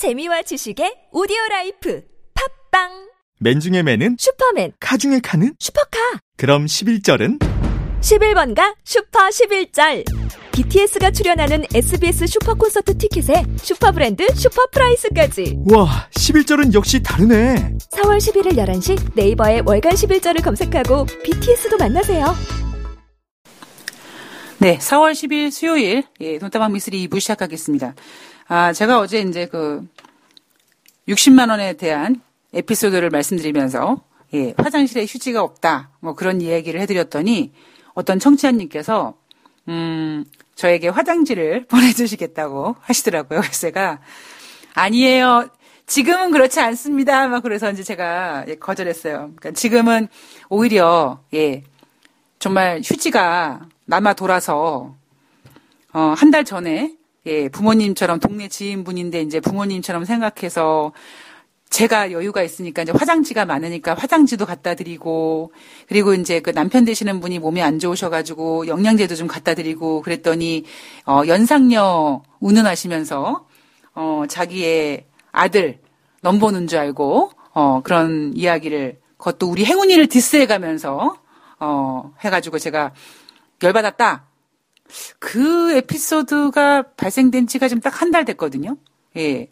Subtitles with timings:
[0.00, 2.02] 재미와 지식의 오디오 라이프.
[2.70, 2.88] 팟빵!
[3.38, 4.72] 맨 중에 맨은 슈퍼맨!
[4.80, 5.98] 카 중에 카는 슈퍼카!
[6.38, 7.38] 그럼 11절은?
[8.00, 10.06] 11번가 슈퍼 11절!
[10.52, 15.58] BTS가 출연하는 SBS 슈퍼 콘서트 티켓에 슈퍼 브랜드 슈퍼 프라이스까지!
[15.70, 17.76] 와 11절은 역시 다르네.
[17.92, 22.34] 4월 11일 11시 네이버에 월간 11절을 검색하고 BTS도 만나세요.
[24.60, 27.94] 네, 4월 10일 수요일, 예, 돈다방 미스리 2부 시작하겠습니다.
[28.52, 29.86] 아, 제가 어제 이제 그
[31.06, 32.20] 60만 원에 대한
[32.52, 34.02] 에피소드를 말씀드리면서,
[34.34, 37.52] 예, 화장실에 휴지가 없다, 뭐 그런 이야기를 해드렸더니
[37.94, 39.14] 어떤 청취자님께서,
[39.68, 40.24] 음,
[40.56, 43.40] 저에게 화장지를 보내주시겠다고 하시더라고요.
[43.40, 44.00] 그래서 제가,
[44.74, 45.48] 아니에요.
[45.86, 47.28] 지금은 그렇지 않습니다.
[47.28, 49.14] 막 그래서 이제 제가 예, 거절했어요.
[49.36, 50.08] 그러니까 지금은
[50.48, 51.62] 오히려, 예,
[52.40, 54.96] 정말 휴지가 남아 돌아서
[55.92, 60.92] 어, 한 달 전에 예, 부모님처럼 동네 지인분인데 이제 부모님처럼 생각해서
[61.68, 65.52] 제가 여유가 있으니까 이제 화장지가 많으니까 화장지도 갖다 드리고
[65.86, 70.64] 그리고 이제 그 남편 되시는 분이 몸이 안 좋으셔가지고 영양제도 좀 갖다 드리고 그랬더니
[71.06, 73.46] 어, 연상녀 운운하시면서
[73.94, 75.78] 어, 자기의 아들
[76.22, 81.16] 넘보는 줄 알고 어, 그런 이야기를 그것도 우리 행운이를 디스해가면서
[81.60, 82.92] 어, 해가지고 제가
[83.62, 84.29] 열받았다.
[85.18, 88.76] 그 에피소드가 발생된 지가 지금 딱 한 달 됐거든요.
[89.16, 89.48] 예.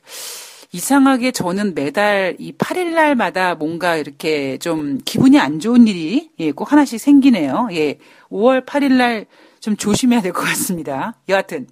[0.72, 6.72] 이상하게 저는 매달 이 8일 날마다 뭔가 이렇게 좀 기분이 안 좋은 일이 예, 꼭
[6.72, 7.68] 하나씩 생기네요.
[7.72, 7.98] 예.
[8.30, 9.26] 5월 8일 날
[9.60, 11.14] 좀 조심해야 될 것 같습니다.
[11.28, 11.66] 여하튼.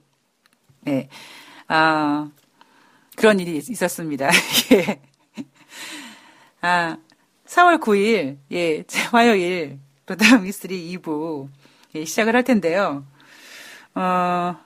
[0.88, 1.08] 예.
[1.68, 2.28] 아,
[3.16, 4.28] 그런 일이 있었습니다.
[4.72, 5.00] 예.
[6.60, 6.96] 아,
[7.46, 11.48] 4월 9일, 예, 화요일, 돈다방 미스리 2부,
[11.94, 13.04] 예, 시작을 할 텐데요.
[13.96, 14.56] 어,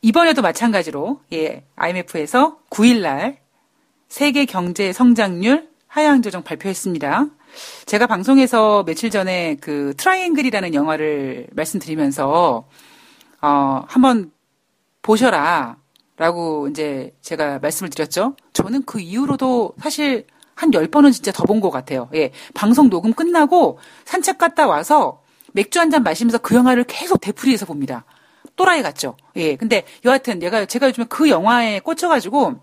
[0.00, 3.36] 이번에도 마찬가지로, 예, IMF에서 9일날
[4.08, 7.26] 세계 경제 성장률 하향 조정 발표했습니다.
[7.86, 12.66] 제가 방송에서 며칠 전에 그 트라이앵글이라는 영화를 말씀드리면서,
[13.42, 14.32] 어, 한번
[15.02, 15.76] 보셔라.
[16.18, 18.36] 라고 이제 제가 말씀을 드렸죠.
[18.52, 22.08] 저는 그 이후로도 사실 한 10번은 진짜 더 본 것 같아요.
[22.14, 22.30] 예.
[22.54, 25.21] 방송 녹음 끝나고 산책 갔다 와서
[25.52, 28.04] 맥주 한 잔 마시면서 그 영화를 계속 되풀이해서 봅니다.
[28.56, 29.16] 또라이 같죠?
[29.36, 29.56] 예.
[29.56, 32.60] 근데 여하튼 내가, 제가 요즘에 그 영화에 꽂혀가지고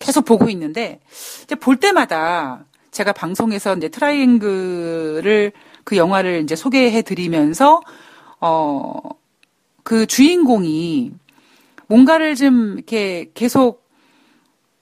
[0.00, 1.00] 계속 보고 있는데
[1.44, 5.52] 이제 볼 때마다 제가 방송에서 이제 트라이앵글을
[5.84, 7.80] 그 영화를 이제 소개해 드리면서
[8.40, 8.94] 어,
[9.82, 11.12] 그 주인공이
[11.86, 13.84] 뭔가를 좀 이렇게 계속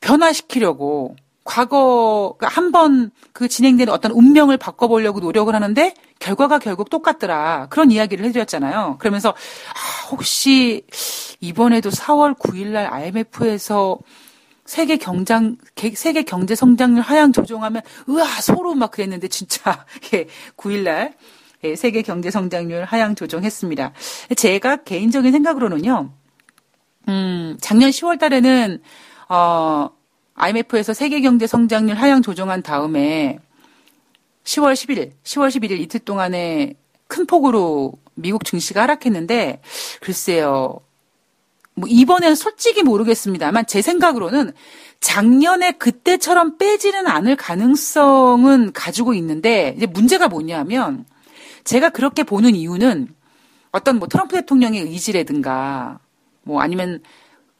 [0.00, 8.24] 변화시키려고 과거 한번 그 진행된 어떤 운명을 바꿔보려고 노력을 하는데 결과가 결국 똑같더라 그런 이야기를
[8.26, 8.96] 해드렸잖아요.
[9.00, 10.86] 그러면서 아, 혹시
[11.40, 13.98] 이번에도 4월 9일날 IMF에서
[14.64, 15.56] 세계 경장
[15.94, 19.84] 세계 경제 성장률 하향 조정하면 으아 소름 막 그랬는데 진짜
[20.14, 21.14] 예 9일날
[21.64, 23.92] 예, 세계 경제 성장률 하향 조정했습니다.
[24.36, 26.10] 제가 개인적인 생각으로는요.
[27.08, 28.80] 음, 작년 10월 달에는
[29.28, 29.90] 어
[30.34, 33.40] IMF에서 세계 경제 성장률 하향 조정한 다음에
[34.44, 36.74] 10월 11일, 10월 11일 이틀 동안에
[37.06, 39.60] 큰 폭으로 미국 증시가 하락했는데
[40.00, 40.80] 글쎄요.
[41.74, 44.52] 뭐 이번에는 솔직히 모르겠습니다만 제 생각으로는
[45.00, 51.06] 작년에 그때처럼 빼지는 않을 가능성은 가지고 있는데 이제 문제가 뭐냐면
[51.64, 53.08] 제가 그렇게 보는 이유는
[53.72, 55.98] 어떤 뭐 트럼프 대통령의 의지라든가
[56.42, 57.02] 뭐 아니면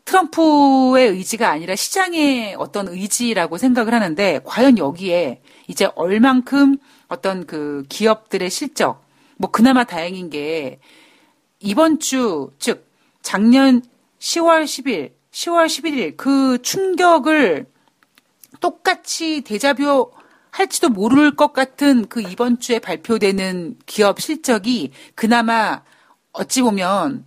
[0.04, 5.40] 트럼프의 의지가 아니라 시장의 어떤 의지라고 생각을 하는데 과연 여기에
[5.72, 6.76] 이제 얼만큼
[7.08, 9.02] 어떤 그 기업들의 실적
[9.38, 10.78] 뭐 그나마 다행인 게
[11.60, 13.80] 이번 주 즉 작년
[14.18, 17.66] 10월 10일 10월 11일 그 충격을
[18.60, 20.10] 똑같이 대자뷰
[20.50, 25.82] 할지도 모를 것 같은 그 이번 주에 발표되는 기업 실적이 그나마
[26.32, 27.24] 어찌 보면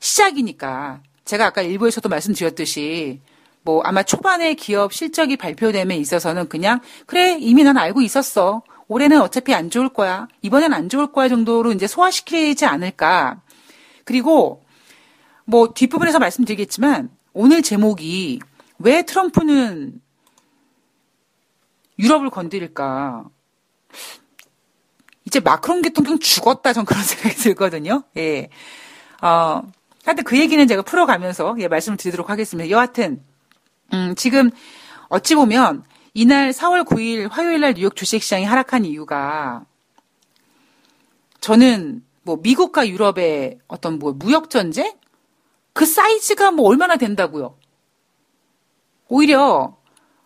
[0.00, 3.22] 시작이니까 제가 아까 일부에서도 말씀드렸듯이
[3.66, 8.62] 뭐 아마 초반에 기업 실적이 발표됨에 있어서는 그냥 그래 이미 난 알고 있었어.
[8.86, 10.28] 올해는 어차피 안 좋을 거야.
[10.42, 13.42] 이번엔 안 좋을 거야 정도로 이제 소화시키지 않을까.
[14.04, 14.64] 그리고
[15.44, 18.38] 뭐 뒷부분에서 말씀드리겠지만 오늘 제목이
[18.78, 20.00] 왜 트럼프는
[21.98, 23.24] 유럽을 건드릴까?
[25.24, 28.04] 이제 마크롱 대통령 죽었다 전 그런 생각이 들거든요.
[28.16, 28.48] 예.
[29.20, 29.62] 어,
[30.04, 32.70] 하여튼 그 얘기는 제가 풀어가면서 예, 말씀을 드리도록 하겠습니다.
[32.70, 33.24] 여하튼
[33.92, 34.50] 음, 지금
[35.08, 35.84] 어찌 보면
[36.14, 39.64] 이날 4월 9일 화요일 날 뉴욕 주식시장이 하락한 이유가
[41.40, 44.92] 저는 뭐 미국과 유럽의 어떤 뭐 무역 전쟁
[45.72, 47.56] 그 사이즈가 뭐 얼마나 된다고요.
[49.08, 49.76] 오히려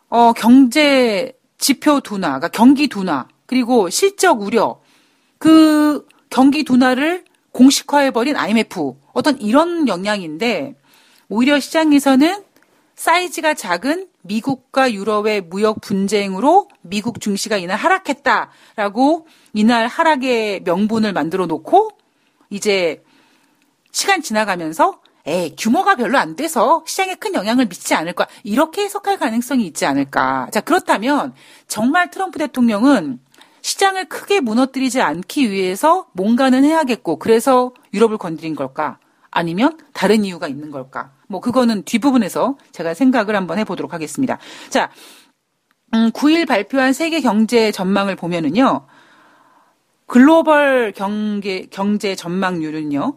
[0.09, 4.81] 어, 경제 지표 둔화, 그러니까 경기 둔화, 그리고 실적 우려,
[5.39, 10.77] 그 경기 둔화를 공식화해버린 IMF, 어떤 이런 영향인데,
[11.29, 12.43] 오히려 시장에서는
[13.01, 21.93] 사이즈가 작은 미국과 유럽의 무역 분쟁으로 미국 증시가 이날 하락했다라고 이날 하락의 명분을 만들어 놓고
[22.51, 23.03] 이제
[23.91, 29.65] 시간 지나가면서 에 규모가 별로 안 돼서 시장에 큰 영향을 미치지 않을까 이렇게 해석할 가능성이
[29.65, 30.49] 있지 않을까.
[30.53, 31.33] 자 그렇다면
[31.69, 33.19] 정말 트럼프 대통령은
[33.63, 38.99] 시장을 크게 무너뜨리지 않기 위해서 뭔가는 해야겠고 그래서 유럽을 건드린 걸까?
[39.31, 41.13] 아니면 다른 이유가 있는 걸까?
[41.31, 44.39] 뭐 그거는 뒷부분에서 제가 생각을 한번 해보도록 하겠습니다.
[44.69, 44.91] 자,
[45.95, 48.85] 음, 9일 발표한 세계 경제 전망을 보면은요.
[50.07, 53.17] 글로벌 경제, 경제 전망률은요.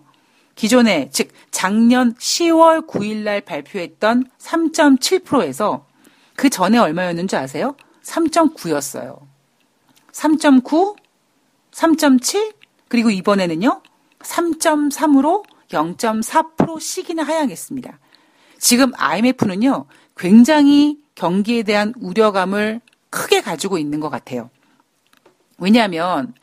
[0.53, 5.87] 기존에, 즉, 작년 10월 9일 날 발표했던 3.7%에서
[6.35, 7.75] 그 전에 얼마였는지 아세요?
[8.03, 9.21] 3.9였어요.
[10.11, 10.95] 3.9,
[11.71, 12.53] 3.7,
[12.87, 13.81] 그리고 이번에는요,
[14.19, 17.99] 3.3으로 0.4%씩이나 하향했습니다.
[18.63, 22.79] 지금 IMF는요, 굉장히 경기에 대한 우려감을
[23.09, 24.49] 크게 가지고 있는 것 같아요.
[25.57, 26.33] 왜냐하면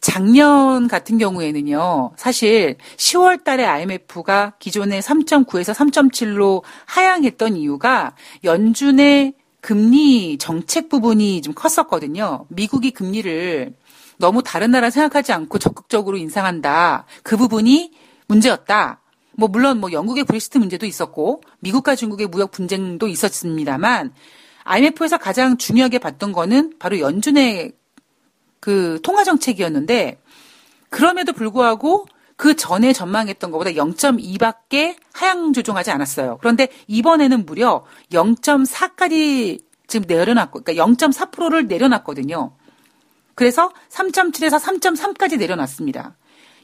[0.00, 8.14] 작년 같은 경우에는요, 사실 10월 달에 IMF가 기존의 3.9에서 3.7로 하향했던 이유가
[8.44, 12.46] 연준의 금리 정책 부분이 좀 컸었거든요.
[12.48, 13.74] 미국이 금리를
[14.16, 17.04] 너무 다른 나라 생각하지 않고 적극적으로 인상한다.
[17.22, 17.92] 그 부분이
[18.26, 19.02] 문제였다.
[19.38, 24.12] 뭐 물론 뭐 영국의 브렉시트 문제도 있었고 미국과 중국의 무역 분쟁도 있었습니다만
[24.64, 27.70] IMF에서 가장 중요하게 봤던 거는 바로 연준의
[28.58, 30.20] 그 통화 정책이었는데
[30.90, 36.38] 그럼에도 불구하고 그 전에 전망했던 것보다 0.2밖에 하향 조정하지 않았어요.
[36.40, 42.56] 그런데 이번에는 무려 0.4까지 지금 내려놨고, 그러니까 0.4%를 내려놨거든요.
[43.34, 46.16] 그래서 3.7에서 3.3까지 내려놨습니다.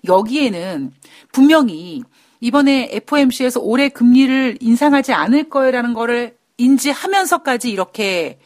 [0.06, 0.92] 여기에는
[1.32, 2.02] 분명히
[2.44, 8.38] 이번에 FOMC에서 올해 금리를 인상하지 않을 거라는 거를 인지하면서까지 이렇게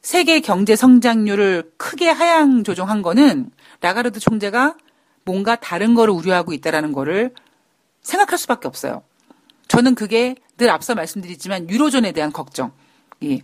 [0.00, 3.50] 세계 경제 성장률을 크게 하향 조정한 거는
[3.80, 4.76] 라가르드 총재가
[5.24, 7.34] 뭔가 다른 거를 우려하고 있다라는 거를
[8.02, 9.02] 생각할 수밖에 없어요.
[9.66, 12.70] 저는 그게 늘 앞서 말씀드렸지만 유로존에 대한 걱정.
[13.24, 13.40] 예.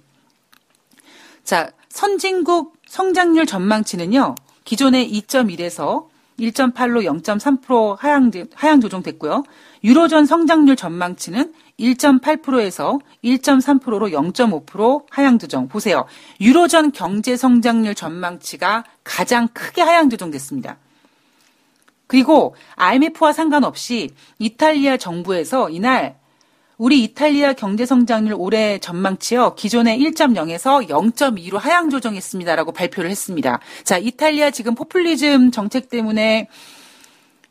[1.42, 4.36] 자, 선진국 성장률 전망치는요.
[4.62, 6.06] 기존의 2.1에서
[6.38, 9.44] 1.8로 0.3% 하향, 하향 조정됐고요.
[9.84, 15.68] 유로존 성장률 전망치는 1.8%에서 1.3%로 0.5% 하향 조정.
[15.68, 16.06] 보세요.
[16.40, 20.76] 유로존 경제 성장률 전망치가 가장 크게 하향 조정됐습니다.
[22.06, 26.18] 그리고 IMF와 상관없이 이탈리아 정부에서 이날
[26.78, 29.56] 우리 이탈리아 경제 성장률 올해 전망치요.
[29.56, 33.58] 기존의 1.0에서 0.2로 하향 조정했습니다라고 발표를 했습니다.
[33.82, 36.48] 자, 이탈리아 지금 포퓰리즘 정책 때문에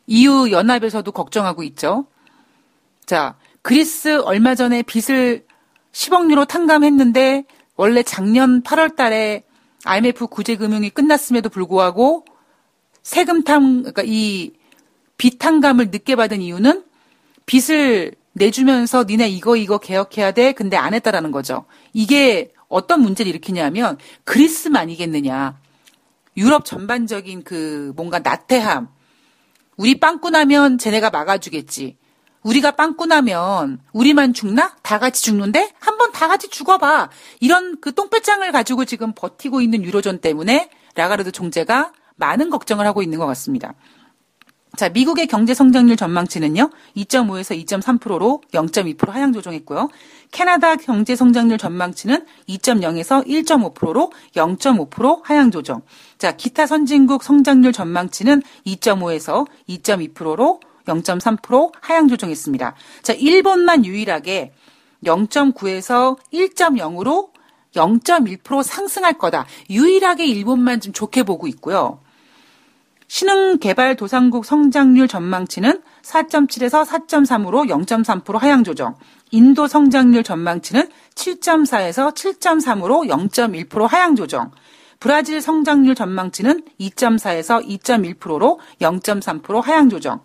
[0.06, 2.06] EU 연합에서도 걱정하고 있죠.
[3.04, 5.44] 자, 그리스 얼마 전에 빚을
[5.92, 7.44] 10억 유로 탕감했는데
[7.76, 9.44] 원래 작년 8월 달에
[9.84, 12.24] IMF 구제 금융이 끝났음에도 불구하고
[13.02, 14.52] 세금 탕, 그러니까 이
[15.18, 16.84] 빚탕감을 늦게 받은 이유는
[17.44, 20.52] 빚을 내주면서 니네 이거 이거 개혁해야 돼.
[20.52, 21.66] 근데 안 했다라는 거죠.
[21.92, 25.58] 이게 어떤 문제를 일으키냐면 그리스만이겠느냐.
[26.36, 28.88] 유럽 전반적인 그 뭔가 나태함.
[29.76, 31.96] 우리 빵꾸 나면 쟤네가 막아주겠지.
[32.42, 34.76] 우리가 빵꾸 나면 우리만 죽나?
[34.82, 35.72] 다 같이 죽는데?
[35.80, 37.10] 한번 다 같이 죽어봐.
[37.40, 43.18] 이런 그 똥배짱을 가지고 지금 버티고 있는 유로존 때문에 라가르드 총재가 많은 걱정을 하고 있는
[43.18, 43.74] 것 같습니다.
[44.78, 46.70] 자, 미국의 경제 성장률 전망치는요.
[46.98, 49.88] 2.5에서 2.3%로 0.2% 하향 조정했고요.
[50.30, 55.82] 캐나다 경제 성장률 전망치는 2.0에서 1.5%로 0.5% 하향 조정.
[56.16, 62.76] 자, 기타 선진국 성장률 전망치는 2.5에서 2.2%로 0.3% 하향 조정했습니다.
[63.02, 64.52] 자, 일본만 유일하게
[65.02, 67.30] 0.9에서 1.0으로
[67.74, 69.44] 0.1% 상승할 거다.
[69.70, 71.98] 유일하게 일본만 좀 좋게 보고 있고요.
[73.08, 78.94] 신흥개발도상국 성장률 전망치는 4.7에서 4.3으로 0.3% 하향 조정.
[79.30, 84.50] 인도 성장률 전망치는 7.4에서 7.3으로 0.1% 하향 조정.
[85.00, 90.20] 브라질 성장률 전망치는 2.4에서 2.1%로 0.3% 하향 조정.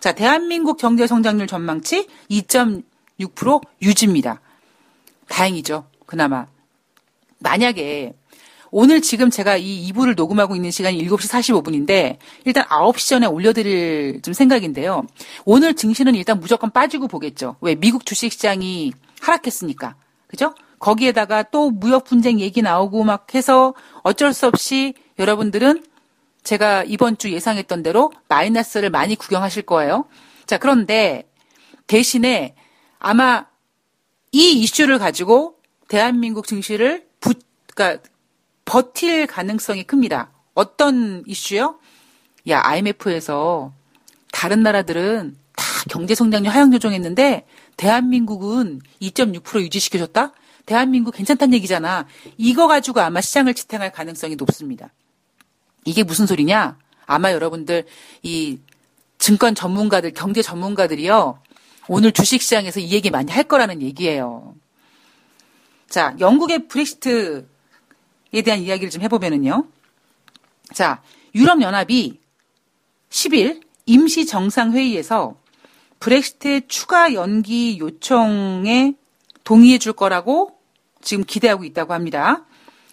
[0.00, 4.40] 자, 대한민국 경제 성장률 전망치 2.6% 유지입니다.
[5.28, 5.86] 다행이죠.
[6.06, 6.46] 그나마.
[7.40, 8.14] 만약에
[8.70, 14.34] 오늘 지금 제가 이 2부를 녹음하고 있는 시간이 7시 45분인데 일단 9시 전에 올려드릴 좀
[14.34, 15.04] 생각인데요.
[15.44, 17.56] 오늘 증시는 일단 무조건 빠지고 보겠죠.
[17.60, 17.74] 왜?
[17.74, 19.96] 미국 주식시장이 하락했으니까.
[20.26, 20.54] 그죠?
[20.78, 25.84] 거기에다가 또 무역 분쟁 얘기 나오고 막 해서 어쩔 수 없이 여러분들은
[26.44, 30.06] 제가 이번 주 예상했던 대로 마이너스를 많이 구경하실 거예요.
[30.46, 31.28] 자, 그런데
[31.86, 32.54] 대신에
[32.98, 33.46] 아마
[34.32, 35.56] 이 이슈를 가지고
[35.88, 37.34] 대한민국 증시를 부,
[37.74, 38.02] 그러니까
[38.68, 40.30] 버틸 가능성이 큽니다.
[40.52, 41.78] 어떤 이슈요?
[42.48, 43.72] 야, IMF에서
[44.30, 47.46] 다른 나라들은 다 경제 성장률 하향 조정했는데
[47.78, 50.32] 대한민국은 2.6% 유지시켜줬다?
[50.66, 52.06] 대한민국 괜찮다는 얘기잖아.
[52.36, 54.92] 이거 가지고 아마 시장을 지탱할 가능성이 높습니다.
[55.86, 56.76] 이게 무슨 소리냐?
[57.06, 57.86] 아마 여러분들
[58.22, 58.58] 이
[59.16, 61.40] 증권 전문가들, 경제 전문가들이요.
[61.88, 64.54] 오늘 주식 시장에서 이 얘기 많이 할 거라는 얘기예요.
[65.88, 67.48] 자, 영국의 브렉시트
[68.32, 69.64] 에 대한 이야기를 좀 해보면은요.
[70.74, 71.02] 자,
[71.34, 72.20] 유럽연합이
[73.10, 75.36] 10일 임시 정상회의에서
[76.00, 78.94] 브렉시트의 추가 연기 요청에
[79.44, 80.58] 동의해 줄 거라고
[81.00, 82.44] 지금 기대하고 있다고 합니다.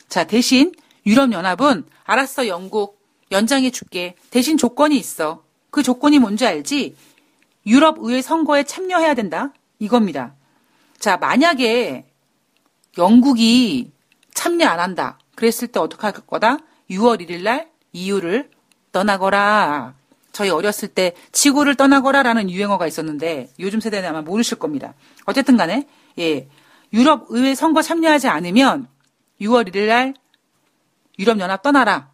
[0.08, 0.72] 자, 대신
[1.06, 3.04] 유럽연합은 알았어, 영국.
[3.32, 4.16] 연장해 줄게.
[4.30, 5.44] 대신 조건이 있어.
[5.70, 6.96] 그 조건이 뭔지 알지?
[7.66, 9.52] 유럽 의회 선거에 참여해야 된다.
[9.80, 10.36] 이겁니다.
[11.00, 12.06] 자, 만약에
[12.98, 13.92] 영국이
[14.34, 15.18] 참여 안 한다.
[15.36, 16.60] 그랬을 때 어떻게 할 거다?
[16.90, 18.50] 6월 1일 날 EU를
[18.92, 19.94] 떠나거라.
[20.32, 24.94] 저희 어렸을 때 지구를 떠나거라라는 유행어가 있었는데 요즘 세대는 아마 모르실 겁니다.
[25.26, 25.88] 어쨌든 간에
[26.20, 26.48] 예.
[26.94, 28.88] 유럽 의회 선거 참여하지 않으면
[29.42, 30.14] 6월 1일 날
[31.20, 32.12] 유럽 연합 떠나라.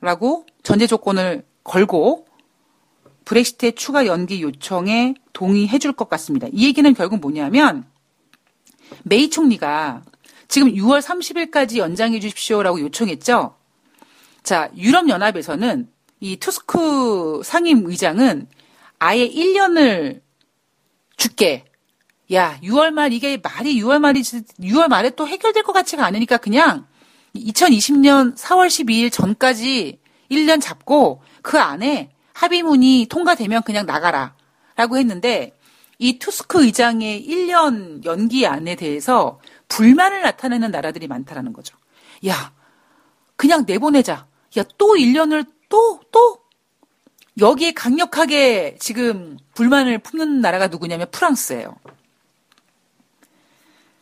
[0.00, 2.26] 라고 전제 조건을 걸고
[3.24, 6.48] 브렉시트의 추가 연기 요청에 동의해 줄 것 같습니다.
[6.52, 7.84] 이 얘기는 결국 뭐냐면
[9.04, 10.02] 메이 총리가
[10.52, 13.56] 지금 6월 30일까지 연장해 주십시오라고 요청했죠.
[14.42, 15.88] 자, 유럽연합에서는
[16.20, 18.48] 이 투스크 상임 의장은
[18.98, 20.20] 아예 1년을
[21.16, 21.64] 줄게.
[22.34, 26.86] 야, 6월 말 이게 말이 6월 말이지 6월 말에 또 해결될 것 같지가 않으니까 그냥
[27.34, 34.34] 2020년 4월 12일 전까지 1년 잡고 그 안에 합의문이 통과되면 그냥 나가라.
[34.76, 35.56] 라고 했는데
[35.98, 39.38] 이 투스크 의장의 1년 연기 안에 대해서
[39.72, 41.76] 불만을 나타내는 나라들이 많다라는 거죠.
[42.26, 42.52] 야,
[43.36, 44.26] 그냥 내보내자.
[44.58, 46.42] 야, 또 1년을 또, 또?
[47.40, 51.74] 여기에 강력하게 지금 불만을 품는 나라가 누구냐면 프랑스예요.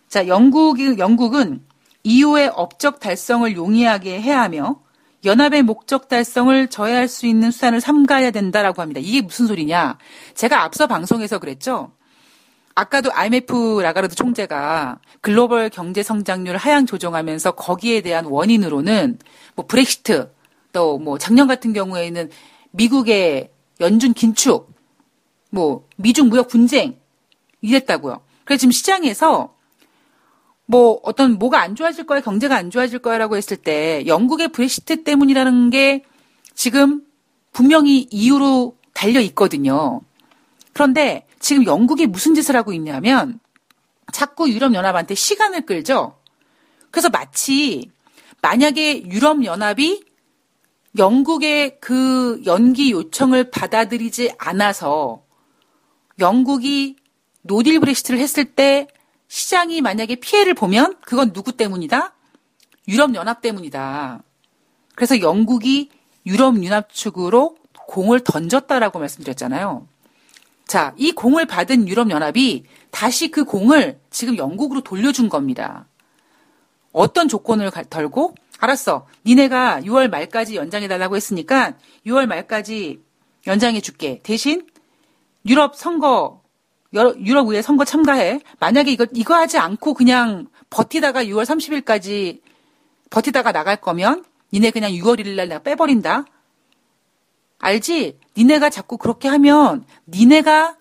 [0.09, 1.65] 자, 영국, 영국은
[2.03, 4.83] EU의 업적 달성을 용이하게 해야 하며
[5.25, 9.01] 연합의 목적 달성을 저해할 수 있는 수단을 삼가야 된다라고 합니다.
[9.01, 9.99] 이게 무슨 소리냐?
[10.35, 11.93] 제가 앞서 방송에서 그랬죠.
[12.81, 19.19] 아까도 IMF 라가르드 총재가 글로벌 경제 성장률 하향 조정하면서 거기에 대한 원인으로는
[19.55, 20.33] 뭐 브렉시트
[20.73, 22.31] 또 뭐 작년 같은 경우에는
[22.71, 24.73] 미국의 연준 긴축
[25.51, 26.99] 뭐 미중 무역 분쟁
[27.61, 28.23] 이랬다고요.
[28.45, 29.55] 그래서 지금 시장에서
[30.65, 35.69] 뭐 어떤 뭐가 안 좋아질 거야, 경제가 안 좋아질 거야라고 했을 때 영국의 브렉시트 때문이라는
[35.69, 36.03] 게
[36.55, 37.03] 지금
[37.53, 40.01] 분명히 이유로 달려 있거든요.
[40.73, 43.41] 그런데 지금 영국이 무슨 짓을 하고 있냐면
[44.13, 46.17] 자꾸 유럽연합한테 시간을 끌죠.
[46.93, 47.91] 그래서 마치
[48.43, 50.05] 만약에 유럽연합이
[50.99, 55.23] 영국의 그 연기 요청을 받아들이지 않아서
[56.19, 56.97] 영국이
[57.43, 58.87] 노딜 브렉시트를 했을 때
[59.29, 62.15] 시장이 만약에 피해를 보면 그건 누구 때문이다?
[62.89, 64.23] 유럽연합 때문이다.
[64.95, 65.91] 그래서 영국이
[66.27, 67.57] 유럽연합 측으로
[67.87, 69.87] 공을 던졌다라고 말씀드렸잖아요.
[70.71, 72.63] 자, 이 공을 받은 유럽연합이
[72.93, 75.89] 다시 그 공을 지금 영국으로 돌려준 겁니다.
[76.93, 78.37] 어떤 조건을 덜고?
[78.61, 79.09] 알았어.
[79.27, 81.73] 니네가 6월 말까지 연장해달라고 했으니까
[82.07, 83.01] 6월 말까지
[83.49, 84.21] 연장해줄게.
[84.23, 84.65] 대신
[85.45, 86.41] 유럽 선거
[86.95, 88.39] 유럽 의회 선거 참가해.
[88.61, 92.43] 만약에 이거 이거 하지 않고 그냥 버티다가 6월 30일까지
[93.11, 96.27] 버티다가 나갈 거면 니네 그냥 6월 1일 날 내가 빼버린다.
[97.59, 98.19] 알지?
[98.41, 100.77] 니네가 자꾸 그렇게 하면 니네가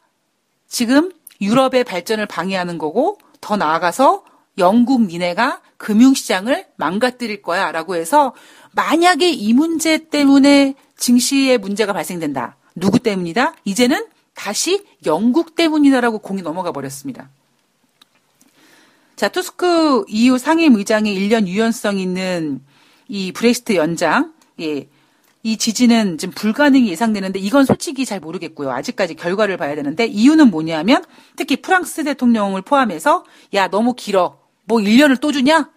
[0.68, 1.12] 지금
[1.42, 4.24] 유럽의 발전을 방해하는 거고 더 나아가서
[4.58, 8.34] 영국 니네가 금융시장을 망가뜨릴 거야 라고 해서
[8.72, 12.56] 만약에 이 문제 때문에 증시에 문제가 발생된다.
[12.76, 13.56] 누구 때문이다?
[13.66, 17.30] 이제는 다시 영국 때문이다라고 공이 넘어가 버렸습니다.
[19.18, 22.62] 자, 투스크 EU 상임 의장의 1년 유연성 있는
[23.10, 24.88] 이 브렉시트 연장, 예.
[25.42, 28.72] 이 지지는 지금 불가능이 예상되는데 이건 솔직히 잘 모르겠고요.
[28.72, 31.04] 아직까지 결과를 봐야 되는데 이유는 뭐냐면
[31.38, 34.40] 특히 프랑스 대통령을 포함해서 야, 너무 길어.
[34.66, 35.70] 뭐 1년을 또 주냐?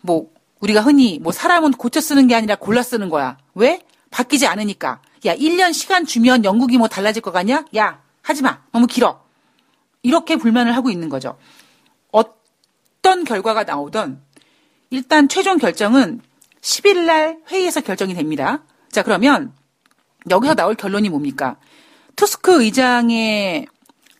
[0.00, 3.36] 뭐 우리가 흔히 뭐 사람은 고쳐 쓰는 게 아니라 골라 쓰는 거야.
[3.54, 3.80] 왜?
[4.10, 5.00] 바뀌지 않으니까.
[5.26, 7.64] 야, 1년 시간 주면 영국이 뭐 달라질 것 같냐?
[7.76, 8.62] 야, 하지 마.
[8.70, 9.24] 너무 길어.
[10.02, 11.36] 이렇게 불만을 하고 있는 거죠.
[12.12, 14.22] 어떤 결과가 나오던
[14.90, 16.20] 일단 최종 결정은
[16.64, 18.64] 10일 날 회의에서 결정이 됩니다.
[18.90, 19.52] 자, 그러면
[20.30, 21.56] 여기서 나올 결론이 뭡니까?
[22.16, 23.66] 투스크 의장의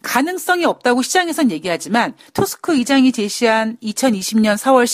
[0.02, 4.84] 가능성이 없다고 시장에선 얘기하지만 투스크 의장이 제시한 2020년 4월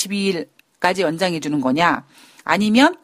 [0.81, 2.07] 12일까지 연장해 주는 거냐?
[2.45, 2.97] 아니면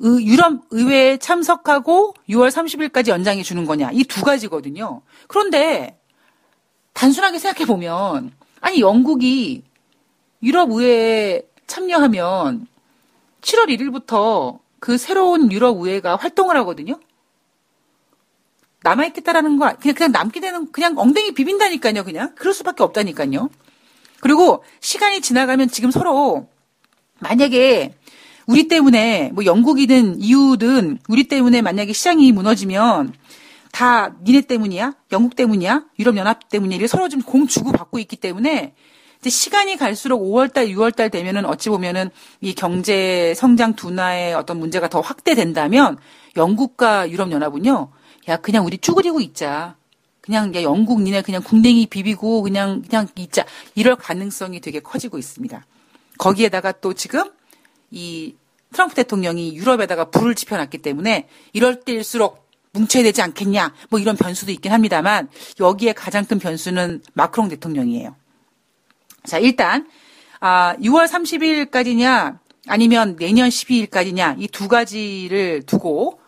[0.00, 3.90] 유럽 의회에 참석하고 6월 30일까지 연장해 주는 거냐?
[3.92, 5.02] 이 두 가지거든요.
[5.26, 5.98] 그런데
[6.94, 9.62] 단순하게 생각해 보면 아니 영국이
[10.42, 12.66] 유럽 의회에 참여하면
[13.40, 16.98] 7월 1일부터 그 새로운 유럽 의회가 활동을 하거든요.
[18.82, 22.34] 남아있겠다라는 거, 그냥, 그냥 남게 되는, 그냥 엉덩이 비빈다니까요, 그냥.
[22.36, 23.50] 그럴 수밖에 없다니까요.
[24.20, 26.48] 그리고 시간이 지나가면 지금 서로,
[27.18, 27.94] 만약에
[28.46, 33.12] 우리 때문에, 뭐 영국이든 이유든 우리 때문에 만약에 시장이 무너지면
[33.72, 34.94] 다 니네 때문이야?
[35.12, 35.84] 영국 때문이야?
[35.98, 36.86] 유럽연합 때문이야?
[36.86, 38.74] 서로 좀공 주고 받고 있기 때문에
[39.20, 42.10] 이제 시간이 갈수록 5월달, 6월달 되면은 어찌 보면은
[42.40, 45.98] 이 경제 성장 둔화의 어떤 문제가 더 확대된다면
[46.36, 47.90] 영국과 유럽연합은요,
[48.28, 49.76] 야, 그냥 우리 쭈그리고 있자.
[50.20, 53.44] 그냥 야, 영국 니네 그냥 궁뎅이 비비고 그냥, 그냥 있자.
[53.74, 55.64] 이럴 가능성이 되게 커지고 있습니다.
[56.18, 57.30] 거기에다가 또 지금
[57.90, 58.34] 이
[58.72, 63.72] 트럼프 대통령이 유럽에다가 불을 지펴놨기 때문에 이럴 때일수록 뭉쳐야 되지 않겠냐.
[63.88, 68.14] 뭐 이런 변수도 있긴 합니다만 여기에 가장 큰 변수는 마크롱 대통령이에요.
[69.24, 69.88] 자, 일단,
[70.40, 76.20] 아, 6월 30일까지냐, 아니면 내년 12일까지냐, 이 두 가지를 두고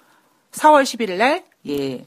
[0.53, 2.05] 4월 11일 날, 예,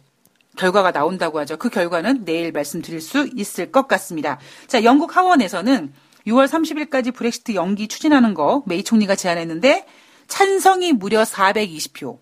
[0.58, 1.58] 결과가 나온다고 하죠.
[1.58, 4.40] 그 결과는 내일 말씀드릴 수 있을 것 같습니다.
[4.68, 5.94] 자, 영국 하원에서는
[6.28, 9.86] 6월 30일까지 브렉시트 연기 추진하는 거 메이 총리가 제안했는데
[10.28, 12.18] 찬성이 무려 420표,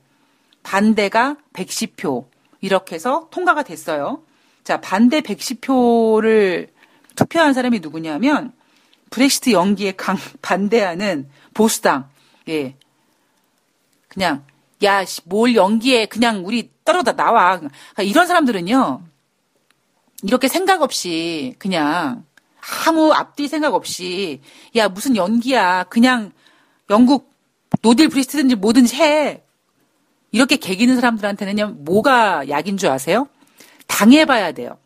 [0.64, 2.26] 반대가 110표
[2.62, 4.24] 이렇게 해서 통과가 됐어요.
[4.64, 6.70] 자, 반대 110표를
[7.22, 8.52] 투표한 사람이 누구냐면
[9.12, 12.10] 브렉시트 연기에 강 반대하는 보수당.
[12.50, 12.76] 예.
[14.08, 14.44] 그냥
[14.84, 16.08] 야, 뭘 연기해.
[16.08, 17.58] 그냥 우리 떨어다 나와.
[17.58, 19.04] 그러니까 이런 사람들은요.
[20.24, 22.26] 이렇게 생각 없이 그냥
[22.88, 24.42] 아무 앞뒤 생각 없이
[24.76, 25.86] 야, 무슨 연기야.
[25.86, 26.32] 그냥
[26.90, 27.32] 영국
[27.82, 29.44] 노딜 브렉시트든지 뭐든지 해.
[30.32, 33.28] 이렇게 개기는 사람들한테는요, 뭐가 약인 줄 아세요?
[33.88, 34.78] 당해 봐야 돼요.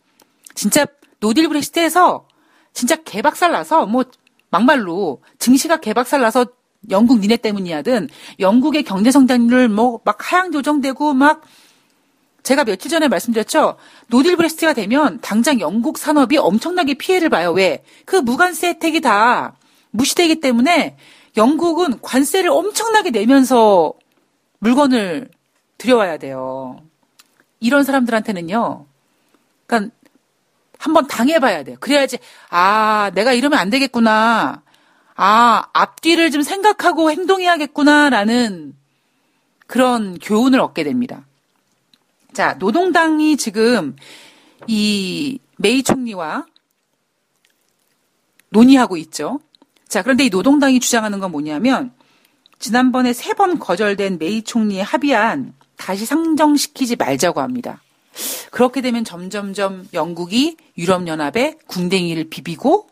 [0.56, 0.88] 진짜
[1.20, 2.28] 노딜 브렉시트에서
[2.74, 4.06] 진짜 개박살 나서 뭐
[4.50, 6.46] 막말로 증시가 개박살 나서
[6.90, 11.42] 영국 니네 때문이야든 영국의 경제 성장률 뭐 막 하향 조정되고 막
[12.44, 13.78] 제가 며칠 전에 말씀드렸죠.
[14.08, 17.52] 노딜 브렉시트가 되면 당장 영국 산업이 엄청나게 피해를 봐요.
[17.52, 17.84] 왜?
[18.06, 19.56] 그 무관세 혜택이 다
[19.90, 20.96] 무시되기 때문에
[21.38, 23.94] 영국은 관세를 엄청나게 내면서
[24.60, 25.30] 물건을
[25.80, 26.78] 들여와야 돼요.
[27.60, 28.86] 이런 사람들한테는요.
[29.66, 29.95] 그러니까
[30.86, 31.78] 한번 당해봐야 돼요.
[31.80, 32.20] 그래야지
[32.50, 34.62] 아 내가 이러면 안 되겠구나.
[35.16, 38.76] 아 앞뒤를 좀 생각하고 행동해야겠구나라는
[39.66, 41.26] 그런 교훈을 얻게 됩니다.
[42.34, 43.96] 자 노동당이 지금
[44.68, 46.46] 이 메이 총리와
[48.50, 49.40] 논의하고 있죠.
[49.88, 51.94] 자 그런데 이 노동당이 주장하는 건 뭐냐면
[52.60, 57.82] 지난번에 세 번 거절된 메이 총리의 합의안 다시 상정시키지 말자고 합니다.
[58.52, 62.90] 그렇게 되면 점점점 영국이 유럽연합에 궁뎅이를 비비고